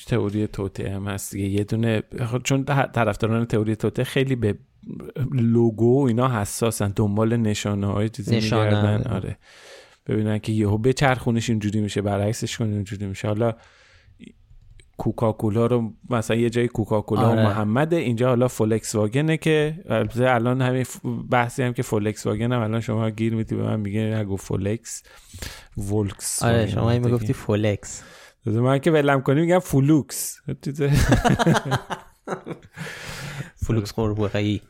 [0.07, 1.49] تئوری توته هم هست دیگه.
[1.49, 2.03] یه دونه
[2.45, 4.59] چون طرفداران تئوری توته خیلی به
[5.33, 9.39] لوگو اینا حساسن دنبال نشانه های چیزی نشانه آره.
[10.07, 13.29] ببینن که یهو بچرخونش اینجوری میشه برعکسش کنه اینجوری میشه.
[13.29, 13.55] حالا
[14.97, 17.41] کوکاکولا رو مثلا یه جای کوکاکولا آره.
[17.41, 19.75] و محمد اینجا حالا فولکس واگنه که
[20.17, 20.85] الان همین
[21.31, 25.03] بحثی هم که فولکس واگن هم الان شما گیر میدی به من میگه نگو فولکس.
[25.79, 28.03] ولکس آره شما این می‌گفتی فولکس.
[28.47, 30.37] من که ولم کنی میگم فولوکس.
[33.67, 34.63] فولوکس قربوغی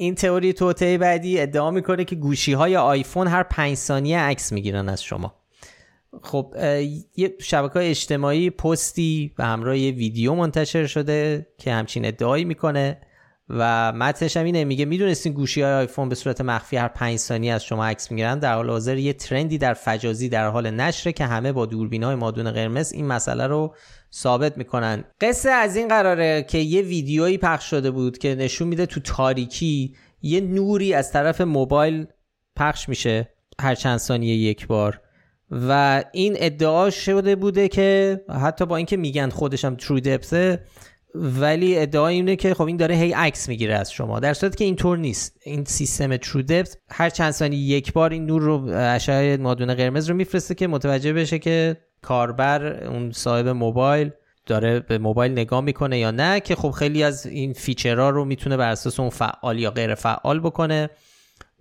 [0.00, 4.88] این تئوری توته بعدی ادعا می‌کنه که گوشی های آیفون هر پنج ثانیه عکس می‌گیرن
[4.88, 5.34] از شما.
[6.22, 6.54] خب
[7.16, 13.00] یه شبکه اجتماعی پستی به همراه یه ویدیو منتشر شده که همچین ادعایی می‌کنه.
[13.52, 17.52] و متنش هم اینه میگه می‌دونستین گوشی های آیفون به صورت مخفی هر پنج ثانیه
[17.52, 21.24] از شما عکس می‌گیرن در حال حاضر یه ترندی در فجازی در حال نشره که
[21.24, 23.74] همه با دوربین های مادون قرمز این مسئله رو
[24.14, 25.04] ثابت می‌کنن.
[25.20, 29.96] قصه از این قراره که یه ویدیویی پخش شده بود که نشون میده تو تاریکی
[30.22, 32.06] یه نوری از طرف موبایل
[32.56, 33.28] پخش میشه
[33.60, 35.00] هر چند ثانیه یک بار.
[35.50, 40.64] و این ادعا شده بوده که حتی با اینکه میگن خودشم ترو دپسه
[41.14, 44.20] ولی ادعا اینه که خب این داره هی عکس می‌گیره از شما.
[44.20, 45.36] در صورتی که اینطور نیست.
[45.44, 50.10] این سیستم ترو دپت هر چند ثانیه یک بار این نور رو اشعه مادون قرمز
[50.10, 54.10] رو میفرسته که متوجه بشه که کاربر اون صاحب موبایل
[54.46, 58.56] داره به موبایل نگاه می‌کنه یا نه که خب خیلی از این فیچرها رو می‌تونه
[58.56, 60.90] بر اساس اون فعال یا غیر فعال بکنه.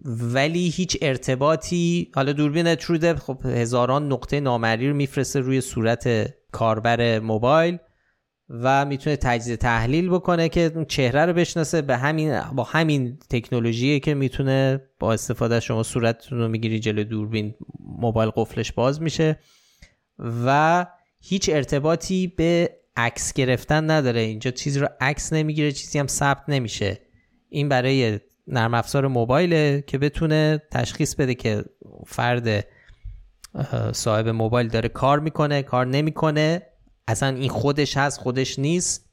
[0.06, 7.20] ولی هیچ ارتباطی حالا دوربین ترودپ خب هزاران نقطه نامری رو میفرسته روی صورت کاربر
[7.20, 7.78] موبایل.
[8.50, 11.82] و می‌تونه تجزیه تحلیل بکنه که چهره رو بشناسه.
[11.82, 17.56] به همین با همین تکنولوژی که می‌تونه با استفاده شما صورتتون رو می‌گیری جلو دوربین
[17.80, 19.40] موبایل قفلش باز میشه
[20.46, 20.86] و
[21.22, 24.20] هیچ ارتباطی به عکس گرفتن نداره.
[24.20, 27.00] اینجا چیزی رو عکس نمی‌گیره چیزی هم ثبت نمیشه.
[27.50, 31.64] این برای نرم افزار موبایله که بتونه تشخیص بده که
[32.08, 32.66] فرد
[33.92, 36.62] صاحب موبایل داره کار می‌کنه کار نمی‌کنه.
[37.10, 39.10] اصلا این خودش هست خودش نیست.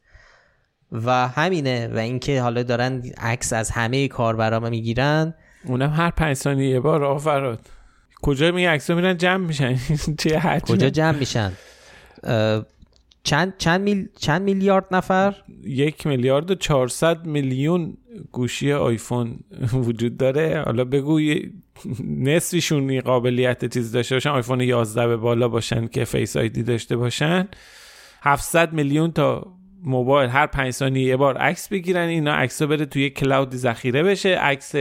[0.93, 5.35] و همینه و اینکه حالا دارن عکس از همه کاربرا می‌گیرن.
[5.65, 7.61] اونم هر پنج ثانیه یه بار آفراد.
[8.23, 9.77] کجا می عکس میرن؟ جمع میشن.
[10.19, 11.53] چه کجا جمع میشن؟
[13.23, 15.35] چند چند میل چند میلیارد نفر؟
[15.65, 17.97] یک میلیارد و چهارصد میلیون
[18.33, 19.39] گوشی آیفون
[19.73, 20.63] وجود داره.
[20.67, 21.21] حالا بگو
[22.05, 24.31] نصفشون قابلیت چیز داشته باشن.
[24.31, 27.49] آیفون 11 به بالا باشن که Face ID داشته باشن.
[28.27, 33.11] 700 میلیون تا موبایل هر 5 ثانیه یه بار عکس بگیرن اینا عکس بره توی
[33.11, 34.29] cloud ذخیره بشه.
[34.29, 34.75] عکس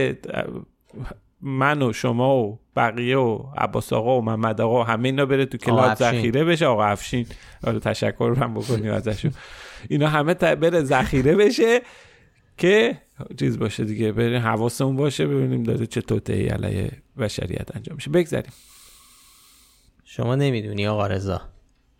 [1.40, 5.58] من و شما و بقیه و عباس آقا و محمد آقا همه اینا بره تو
[5.58, 6.66] cloud ذخیره بشه.
[6.66, 7.26] آقا افشین
[7.64, 9.32] حالا تشکر هم بکنیم ازشون.
[9.88, 11.80] اینا همه بره ذخیره بشه
[12.58, 12.98] که
[13.38, 18.10] چیز باشه دیگه بریم حواسمون باشه ببینیم داره چه توطئه‌ای علیه بشریت انجام میشه.
[18.10, 18.52] بگذاریم.
[20.04, 21.40] شما نمی‌دونی آقا رضا.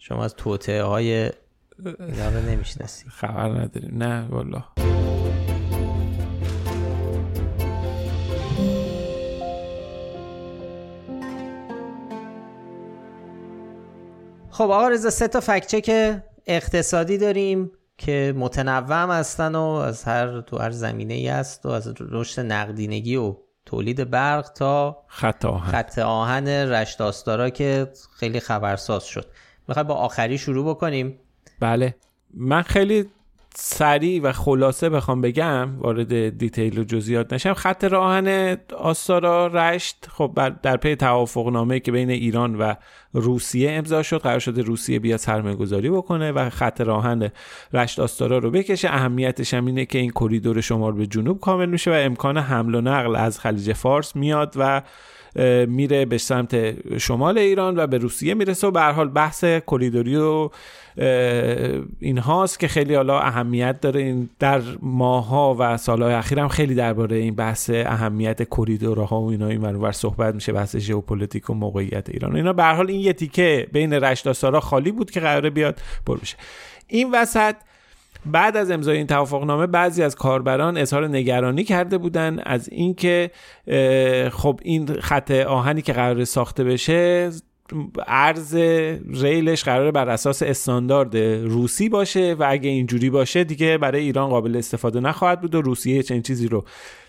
[0.09, 1.31] شما از توطئه های
[1.85, 3.09] اینا نمی‌شناسی.
[3.09, 3.99] خبر نداریم.
[3.99, 4.65] نه والله.
[14.51, 20.59] خب آقا رضا سه تا فکچک اقتصادی داریم که متنوع هستن و از هر تو
[20.59, 25.73] هر زمینه ای است و از رشد نقدینگی و تولید برق تا خط آهن.
[25.73, 26.99] خط آهن رشت
[27.55, 29.27] که خیلی خبرساز شد.
[29.69, 31.19] می‌خوای با آخری شروع بکنیم؟
[31.61, 31.95] بله.
[32.35, 33.05] من خیلی
[33.59, 37.55] سریع و خلاصه بخوام بگم وارد دیتیل و جزئیات نشم.
[37.55, 42.75] خط راهن آستارا رشت خب در پی توافق نامه که بین ایران و
[43.13, 47.31] روسیه امضا شد قرار شده روسیه بیا سرمایه گذاری بکنه و خط راه‌آهن
[47.73, 48.89] رشت آستارا رو بکشه.
[48.89, 52.81] اهمیتش هم اینه که این کریدور شمال به جنوب کامل میشه و امکان حمل و
[52.81, 54.83] نقل از خلیج فارس میاد و
[55.69, 60.17] میره به سمت شمال ایران و به روسیه می‌رسه و به هر حال بحث کریدوری
[60.17, 60.51] و
[62.01, 64.01] ایناست که خیلی حالا اهمیت داره.
[64.01, 69.49] این در ماها و سالهای اخیر هم خیلی درباره این بحث اهمیت کریدورها و اینا
[69.49, 72.53] این ور صحبت میشه بحث ژئوپلیتیک و موقعیت ایران اینا.
[72.53, 76.19] به هر حال این یه تیکه بین رشت آستارا خالی بود که قراره بیاد پر
[76.19, 76.37] بشه.
[76.87, 77.55] این وسط
[78.33, 83.31] بعد از امضای این توافقنامه بعضی از کاربران اظهار نگرانی کرده بودند از اینکه
[84.33, 87.31] خب این خط آهنی که قرار ساخته بشه
[88.07, 88.55] ارز
[89.11, 91.17] ریلش قرار بر اساس استاندارد
[91.47, 96.03] روسی باشه و اگه اینجوری باشه دیگه برای ایران قابل استفاده نخواهد بود و روسیه
[96.03, 96.65] چنین چیزی رو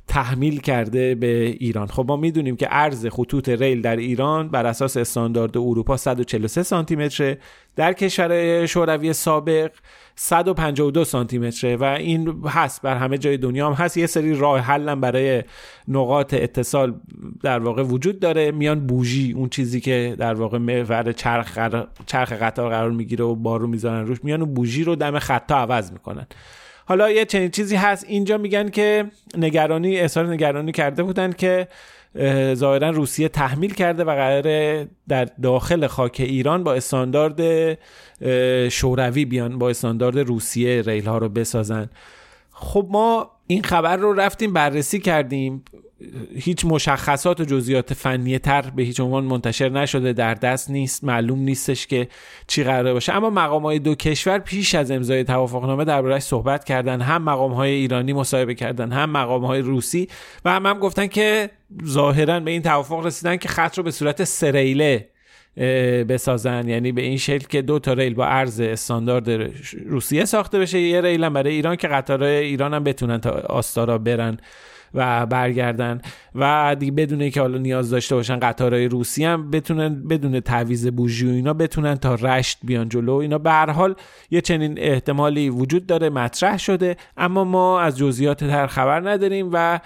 [0.08, 1.88] تحمیل کرده به ایران.
[1.88, 6.96] خب ما می‌دونیم که ارز خطوط ریل در ایران بر اساس استاندارد اروپا 143 سانتی
[6.96, 7.38] متره
[7.76, 9.72] در کشور شوروی سابق
[10.16, 13.98] 152 سانتی متره و این هست بر همه جای دنیا هم هست.
[13.98, 15.44] یه سری راه حل برای
[15.88, 16.96] نقاط اتصال
[17.44, 18.52] در واقع وجود داره.
[18.52, 21.60] میان بوژی اون چیزی که در واقع محور چرخ,
[22.06, 26.28] چرخ قطار قرار می‌گیره و بارو می‌ذارن روش میان بوژی رو دم خطا عوض می‌کنن.
[26.90, 28.06] حالا یه چنین چیزی هست.
[28.08, 29.06] اینجا میگن که
[29.38, 31.68] نگرانی اظهار نگرانی کرده بودن که
[32.54, 37.42] ظاهرا روسیه تحمیل کرده و قراره در داخل خاک ایران با استاندارد
[38.70, 41.90] شوروی بیان با استاندارد روسیه ریل ها رو بسازن.
[42.52, 45.64] خب ما این خبر رو رفتیم بررسی کردیم.
[46.36, 51.40] هیچ مشخصات و جزئیات فنی تر به هیچ عنوان منتشر نشده در دست نیست معلوم
[51.40, 52.08] نیستش که
[52.48, 53.14] چی قراره باشه.
[53.14, 57.02] اما مقام های دو کشور پیش از امضای توافقنامه دربارهش صحبت کردن.
[57.02, 60.08] هم مقام های ایرانی مصاحبه کردن هم مقام های روسی
[60.46, 61.50] و هم هم گفتن که
[61.86, 65.10] ظاهرا به این توافق رسیدن که خط رو به صورت سریله
[66.10, 66.70] بسازن.
[66.70, 69.52] یعنی به این شکل که دو تا ریل با عرض استاندارد
[69.86, 70.80] روسیه ساخته بشه.
[70.80, 74.38] یه ریل هم برای ایران که قطارهای ایران هم بتونن تا آستارا برن.
[74.94, 76.02] و برگردن
[76.36, 81.28] و دیگه بدون که حالا نیاز داشته باشن قطارهای روسی هم بتونن بدون تعویض بوژی
[81.28, 83.14] و اینا بتونن تا رشت بیان جلو.
[83.14, 83.96] اینا به هر حال
[84.32, 89.80] یه چنین احتمالی وجود داره مطرح شده اما ما از جزئیات تر خبر نداریم و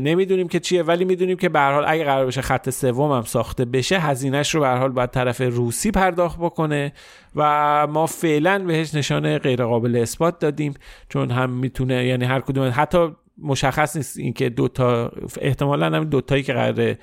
[0.00, 3.22] نمی‌دونیم که چیه ولی می‌دونیم که به هر حال اگه قرار بشه خط سوم هم
[3.22, 6.92] ساخته بشه هزینهش رو به هر حال باید طرف روسی پرداخت بکنه
[7.36, 10.74] و ما فعلا بهش نشانه غیر قابل اثبات دادیم
[11.08, 13.08] چون هم می‌تونه یعنی هر کدوم حتی
[13.38, 16.98] مشخص نیست اینکه دو تا احتمالا هم دو تایی که قراره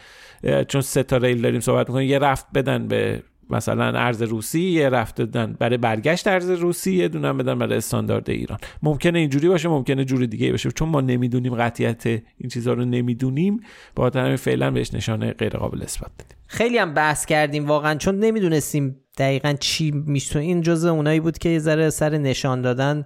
[0.68, 4.90] چون سه تا ریل داریم صحبت می‌کنیم یه رفت بدن به مثلا ارز روسی یه
[4.90, 8.58] رفت دادن برای برگشت ارز روسی یه دونه بدن برای استاندارد ایران.
[8.84, 13.60] ممکنه اینجوری باشه ممکنه جوری دیگه باشه چون ما نمی‌دونیم قطعیت این چیزها رو نمی‌دونیم.
[13.96, 18.20] با همین فعلا بهش نشانه غیر قابل اثبات بدیم خیلی هم بحث کردیم واقعا چون
[18.20, 20.40] نمی‌دونستیم دقیقا چی میشه.
[20.40, 23.06] این جزء اونایی بود که یه ذره سر نشان دادن.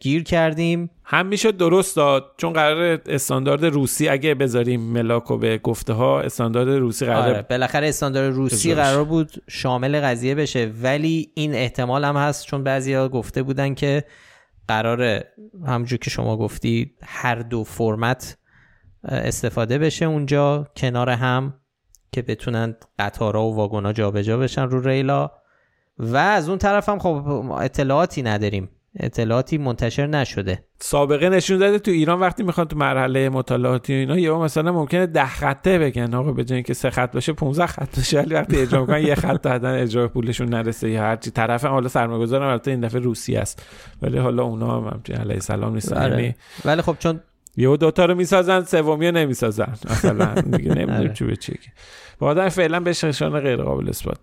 [0.00, 0.90] گیر کردیم.
[1.04, 6.68] هم میشه درست داد چون قرار استاندارد روسی اگه بذاریم ملاکو به گفته ها استاندارد
[6.68, 12.16] روسی قرار آره بالاخره استاندارد روسی قرار بود شامل قضیه بشه ولی این احتمال هم
[12.16, 14.04] هست چون بعضیا گفته بودن که
[14.68, 15.24] قرار
[15.66, 18.38] همونجور که شما گفتی هر دو فرمت
[19.04, 21.54] استفاده بشه اونجا کنار هم
[22.12, 25.30] که بتونن قطارا و واگونا جابجا بشن رو ریلا.
[25.98, 28.68] و از اون طرف هم خب اطلاعاتی نداریم.
[29.00, 30.64] اطلاعاتی منتشر نشده.
[30.80, 35.06] سابقه نشون داده تو ایران وقتی می‌خوان تو مرحله مطالعاتی و اینا یا مثلا ممکنه
[35.06, 36.14] ده خطه بگن.
[36.14, 38.20] آقا به که سه خط باشه 15 خط باشه.
[38.20, 41.30] ولی وقتی اجرا می‌کنن یه خط دادن اجرا پولشون نرسه یا هرچی.
[41.30, 43.62] طرف حالا سرمایه‌گذار البته این دفعه روسی است.
[44.02, 45.96] ولی حالا اونا هم همچین علیه السلام نیستن.
[45.96, 46.22] آره.
[46.22, 46.34] یعنی
[46.64, 47.20] ولی خب چون
[47.56, 49.72] یه دوتا رو می‌سازن سومی نمی‌سازن.
[49.90, 51.12] مثلا دیگه نمی‌دونیم آره.
[51.12, 51.58] چی به چی
[52.48, 54.18] فعلا به نشان غیر قابل اثبات.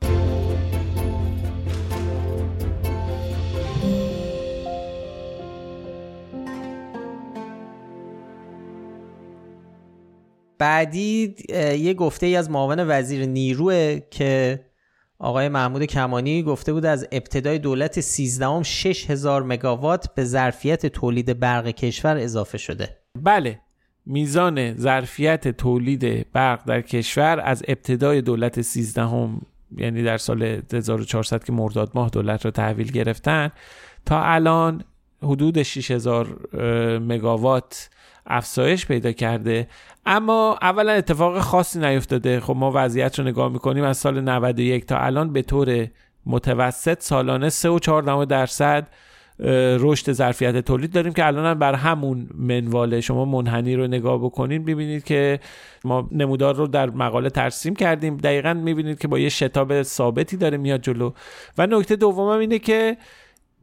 [10.57, 11.35] بعدی
[11.79, 14.59] یه گفته ای از معاون وزیر نیروه که
[15.19, 21.67] آقای محمود کمانی گفته بود از ابتدای دولت 13 6000 مگاوات به ظرفیت تولید برق
[21.67, 22.97] کشور اضافه شده.
[23.21, 23.59] بله
[24.05, 29.41] میزان ظرفیت تولید برق در کشور از ابتدای دولت 13 هم
[29.77, 33.51] یعنی در سال 1400 که مرداد ماه دولت را تحویل گرفتن
[34.05, 34.83] تا الان
[35.23, 37.89] حدود 6000 مگاوات
[38.25, 39.67] افزایش پیدا کرده.
[40.05, 42.39] اما اولا اتفاق خاصی نیفتاده.
[42.39, 45.87] خب ما وضعیت رو نگاه می‌کنیم از سال 91 تا الان به طور
[46.25, 48.87] متوسط سالانه 3.4 درصد
[49.79, 53.01] رشد ظرفیت تولید داریم که الان هم بر همون منواله.
[53.01, 55.39] شما منحنی رو نگاه بکنید ببینید که
[55.83, 58.17] ما نمودار رو در مقاله ترسیم کردیم.
[58.17, 61.11] دقیقا می‌بینید که با یه شتاب ثابتی داره میاد جلو.
[61.57, 62.97] و نکته دومم اینه که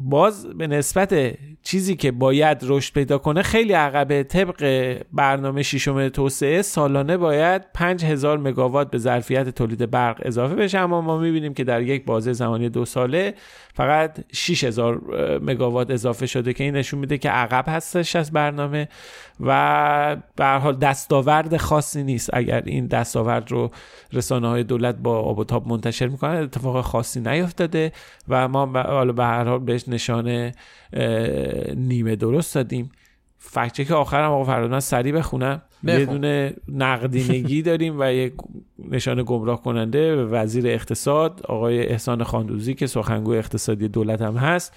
[0.05, 4.23] باز به نسبت چیزی که باید رشد پیدا کنه خیلی عقبه.
[4.23, 10.79] طبق برنامه شیشم توسعه سالانه باید 5000 مگاوات به ظرفیت تولید برق اضافه بشه.
[10.79, 13.35] اما ما می‌بینیم که در یک بازه زمانی دو ساله
[13.75, 15.01] فقط 6000
[15.43, 18.89] مگاوات اضافه شده که این نشون میده که عقب هستش از برنامه
[19.41, 22.31] و به حال دستاورد خاصی نیست.
[22.33, 23.71] اگر این دستاورد رو
[24.13, 27.93] رسانه های دولت با آب و تاب منتشر می‌کنن اتفاق خاصی نیفتاده
[28.29, 30.53] و ما حالا به هر حال بهش نشانه
[31.77, 32.91] نیمه درست دادیم.
[33.39, 35.63] فکچه که آخرم آقا فراد سریع بخونم.
[35.85, 38.33] یه دونه نقدینگی داریم و یه
[38.91, 44.73] نشان گمراه کننده وزیر اقتصاد آقای احسان خاندوزی که سخنگوی اقتصادی دولت هم هست.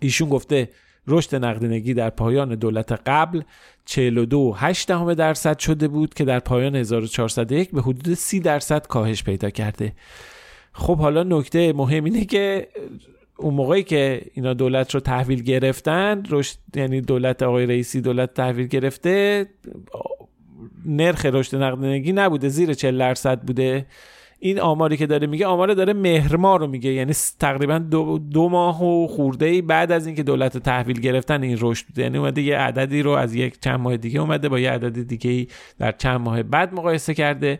[0.00, 0.68] ایشون گفته
[1.08, 3.42] رشد نقدینگی در پایان دولت قبل
[3.90, 4.86] 42.8
[5.16, 9.92] درصد شده بود که در پایان 1401 به حدود 30 درصد کاهش پیدا کرده.
[10.72, 12.68] خب حالا نکته مهم اینه که
[13.38, 18.66] اون موقعی که اینا دولت رو تحویل گرفتن رشد یعنی دولت آقای رئیسی دولت تحویل
[18.66, 19.46] گرفته
[20.86, 23.86] نرخ رشد نقدینگی نبوده زیر 40 درصد بوده.
[24.40, 26.92] این آماری که داره میگه آمار داره مهرما رو میگه.
[26.92, 31.58] یعنی تقریبا دو, دو ماه و خورده ای بعد از اینکه دولت تحویل گرفتن این
[31.60, 32.02] رشد بوده.
[32.02, 35.30] یعنی اومده یه عددی رو از یک چند ماه دیگه اومده با یه عدد دیگه
[35.30, 35.46] ای
[35.78, 37.58] در چند ماه بعد مقایسه کرده.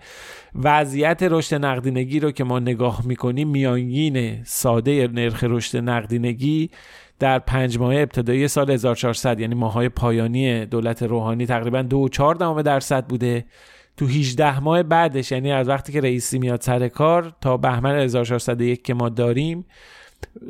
[0.54, 6.70] وضعیت رشد نقدینگی رو که ما نگاه می‌کنیم میانگین ساده نرخ رشد نقدینگی
[7.18, 13.06] در پنج ماه ابتدایی سال 1400 یعنی ماهای پایانی دولت روحانی تقریبا دو چهار درصد
[13.06, 13.44] بوده.
[13.98, 18.84] تو 18 ماه بعدش یعنی از وقتی که رئیسی میاد سر کار تا بهمن 1401
[18.84, 19.64] که ما داریم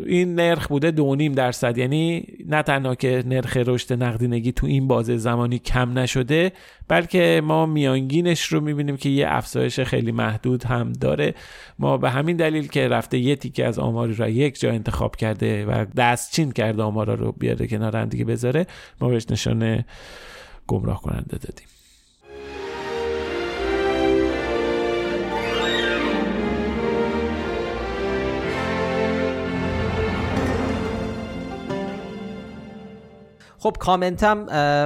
[0.07, 1.79] این نرخ بوده دو نیم درصد.
[1.79, 6.53] یعنی نه تنها که نرخ رشد نقدینگی تو این بازه زمانی کم نشده
[6.89, 11.35] بلکه ما میانگینش رو می‌بینیم که یه افزایش خیلی محدود هم داره.
[11.79, 15.67] ما به همین دلیل که رفته یه تیکه از آماری را یک جا انتخاب کرده
[15.67, 18.67] و دستچین کرده آمارا رو بیاره کنار هم دیگه بذاره
[19.01, 19.85] ما بهش نشانه
[20.67, 21.78] گمراه کننده دادیم.
[33.59, 34.39] خب کامنتم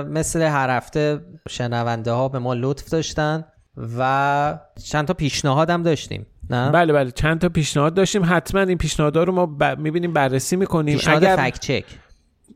[0.03, 3.45] مثل هر هفته شنونده ها به ما لطف داشتن
[3.99, 8.23] و چند تا پیشنهاد هم داشتیم نه؟ بله بله چند تا پیشنهاد داشتیم.
[8.25, 9.79] حتما این پیشنهادها رو ما ب...
[9.79, 10.97] می‌بینیم بررسی می‌کنیم.
[10.97, 11.37] پیشنهاد اگر...
[11.37, 11.85] فکت چک.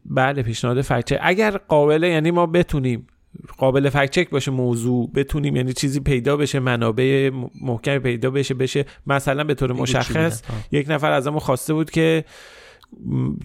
[0.04, 1.18] بله پیشنهاد فکت چک.
[1.22, 3.06] اگر قابله یعنی ما بتونیم
[3.58, 7.30] قابل فکت چک باشه موضوع بتونیم یعنی چیزی پیدا بشه منابع
[7.62, 12.24] محکم پیدا بشه بشه مثلا به طور مشخص یک نفر ازمون خواسته بود که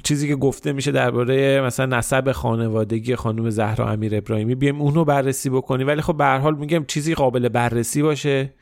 [0.04, 5.50] چیزی که گفته میشه درباره مثلا نسب خانوادگی خانم زهرا امیر ابراهیمی بیایم اونو بررسی
[5.50, 5.88] بکنیم.
[5.88, 8.54] ولی خب به حال میگم چیزی قابل بررسی باشه.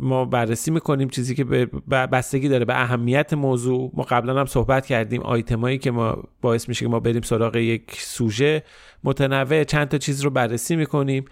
[0.00, 3.90] ما بررسی می‌کنیم چیزی که به بستگی داره به اهمیت موضوع.
[3.94, 7.82] ما قبلا هم صحبت کردیم آیتمایی که ما باعث میشه که ما بریم سراغ یک
[7.92, 8.62] سوژه
[9.04, 9.64] متنوع.
[9.64, 11.24] چند تا چیز رو بررسی می‌کنیم.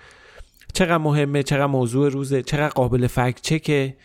[0.74, 3.96] چقدر مهمه چقدر موضوع روزه چقدر قابل فکت چکه.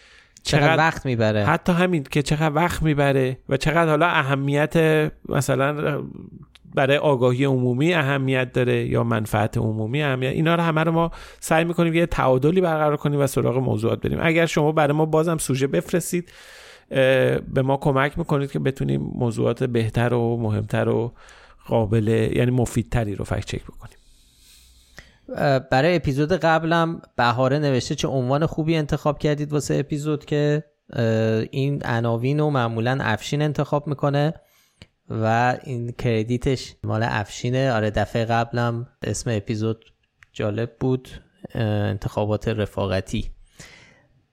[0.48, 1.45] چقدر وقت می‌بره.
[1.45, 4.74] حتی همین که چقدر وقت می‌بره و چقدر حالا اهمیت
[5.30, 6.03] مثلا
[6.76, 11.64] برای آگاهی عمومی اهمیت داره یا منفعت عمومی اهمیت اینا رو همه رو ما سعی
[11.64, 14.19] می‌کنیم یه تعادلی برقرار کنیم و سراغ موضوعات بریم.
[14.22, 16.32] اگر شما برای ما بازم سوژه بفرستید
[17.53, 21.14] به ما کمک می‌کنید که بتونیم موضوعات بهتر و مهمتر و
[21.65, 23.97] قابل یعنی مفیدتری رو فکت چک بکنیم.
[25.72, 30.64] برای اپیزود قبلم بهاره نوشته چه عنوان خوبی انتخاب کردید واسه اپیزود که
[31.52, 34.34] این عناوین رو معمولا افشین انتخاب می‌کنه
[35.10, 37.72] و این کردیتش مال افشینه.
[37.72, 39.86] آره دفعه قبلم اسم اپیزود
[40.34, 41.10] جالب بود
[41.56, 43.32] انتخابات رفاقتی.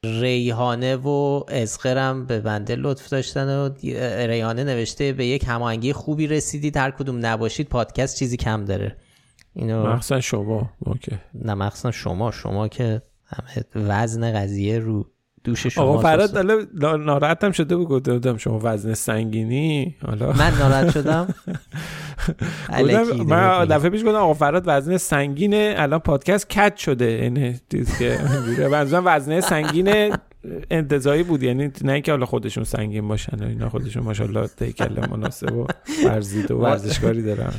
[0.04, 3.70] ریحانه و ازقرم به بنده لطف داشتن و
[4.26, 6.76] ریحانه نوشته به یک هماهنگی خوبی رسیدید.
[6.76, 8.96] هر کدوم نباشید پادکست چیزی کم داره.
[9.54, 10.70] اینو مخصوصا شما.
[10.78, 11.18] اوکی.
[11.34, 12.30] نه مخصوصا شما.
[12.30, 15.06] شما که همه وزن قضیه رو
[15.44, 16.38] دوش شما آقا فراد
[17.00, 19.96] ناراحتم شده بود گفتم شما وزن سنگینی.
[20.06, 21.34] حالا من ناراحت شدم.
[23.28, 28.18] من دفعه پیش گفتم آقا فراد وزن سنگینه الان پادکست کت شده؟ این چیز که
[29.04, 30.10] وزن سنگینه.
[30.70, 31.42] انتظایی بود.
[31.42, 35.66] یعنی نه اینکه حالا خودشون سنگین باشن اینا خودشون ماشاءالله کلمه مناسب و
[36.04, 37.52] ورزید و ورزشکاری دارن.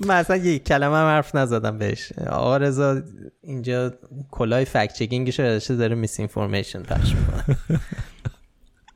[0.00, 2.12] من اصلا یک کلمه هم حرف نزدم بهش.
[2.12, 3.02] آقا رضا
[3.42, 3.94] اینجا
[4.30, 7.56] کلای فکت چکینگش رو داره میس اینفورمیشن پخش می‌کنه.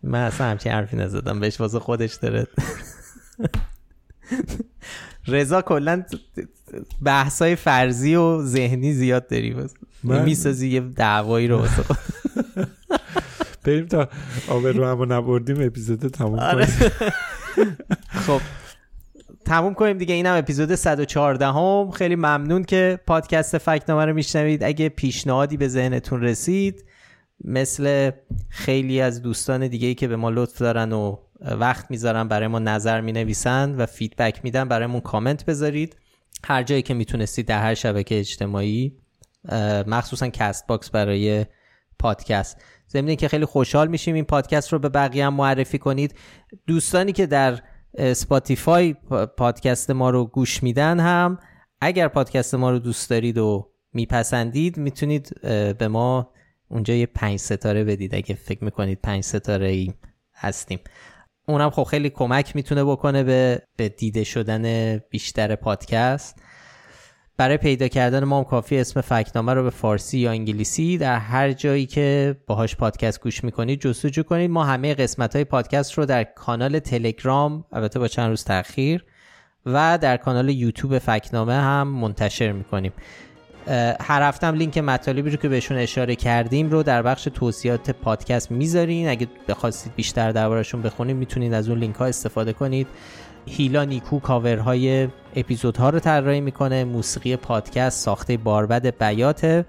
[0.02, 2.46] من اصلا همچین حرفی نزدم بهش واسه خودش داره.
[5.26, 6.02] رضا کلا
[7.02, 9.56] بحثای فرضی و ذهنی زیاد داری.
[10.02, 11.82] می‌سازی یه دعوایی رو واسه
[13.64, 14.08] بریم تا
[14.48, 16.66] آب رو هم نبردیم اپیزود تموم آره.
[16.66, 17.76] کنیم.
[18.26, 18.40] خب.
[19.44, 20.14] تموم کنیم دیگه.
[20.14, 21.90] اینم اپیزود 114 هم.
[21.90, 24.64] خیلی ممنون که پادکست فکنامه رو میشنوید.
[24.64, 26.84] اگه پیشنهادی به ذهنتون رسید
[27.44, 28.10] مثل
[28.48, 33.00] خیلی از دوستان دیگه که به ما لطف دارن و وقت می‌ذارن برای ما نظر
[33.00, 35.96] می‌نویسن و فیدبک میدن برایمون کامنت بذارید.
[36.44, 38.96] هر جایی که می‌تونستید در هر شبکه اجتماعی
[39.86, 41.46] مخصوصا کست باکس برای
[41.98, 42.64] پادکست.
[42.94, 46.14] ضمن که خیلی خوشحال میشیم این پادکست رو به بقیه هم معرفی کنید.
[46.66, 47.58] دوستانی که در
[48.12, 48.94] سپاتیفای
[49.36, 51.38] پادکست ما رو گوش میدن هم
[51.80, 55.40] اگر پادکست ما رو دوست دارید و میپسندید می‌تونید
[55.78, 56.32] به ما
[56.68, 58.14] اونجا یه پنج ستاره بدید.
[58.14, 59.92] اگه فکر می‌کنید پنج ستاره ای
[60.34, 60.78] هستیم.
[61.48, 66.42] اونم خب خیلی کمک می‌تونه بکنه به, به دیده شدن بیشتر پادکست.
[67.36, 71.52] برای پیدا کردن ما هم کافی اسم فکنامه رو به فارسی یا انگلیسی در هر
[71.52, 74.50] جایی که باهاش پادکست گوش می‌کنید جستجو کنید.
[74.50, 79.04] ما همه قسمت های پادکست رو در کانال تلگرام البته با چند روز تاخیر
[79.66, 82.92] و در کانال یوتیوب فکنامه هم منتشر می‌کنیم.
[84.00, 88.50] هر هفته هم لینک مطالبی رو که بهشون اشاره کردیم رو در بخش توضیحات پادکست
[88.50, 89.08] می‌ذارین.
[89.08, 92.86] اگه بخواستید بیشتر دربارشون بخونید می‌تونید از اون لینک ها استفاده کنید.
[93.46, 99.66] هیلا نیکو کاورهای اپیزودها رو طراحی می‌کنه موسیقی پادکست ساخته باربد بیاته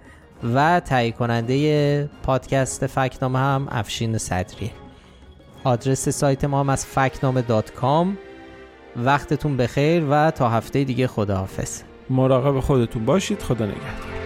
[0.55, 4.71] و تهیه کننده پادکست فکنامه هم افشین صدریه
[5.63, 8.17] آدرس سایت ما هم از فکنامه دات کام.
[8.97, 11.81] وقتتون بخیر و تا هفته دیگه خداحافظ.
[12.09, 13.41] مراقب خودتون باشید.
[13.41, 14.24] خدا نگهدار.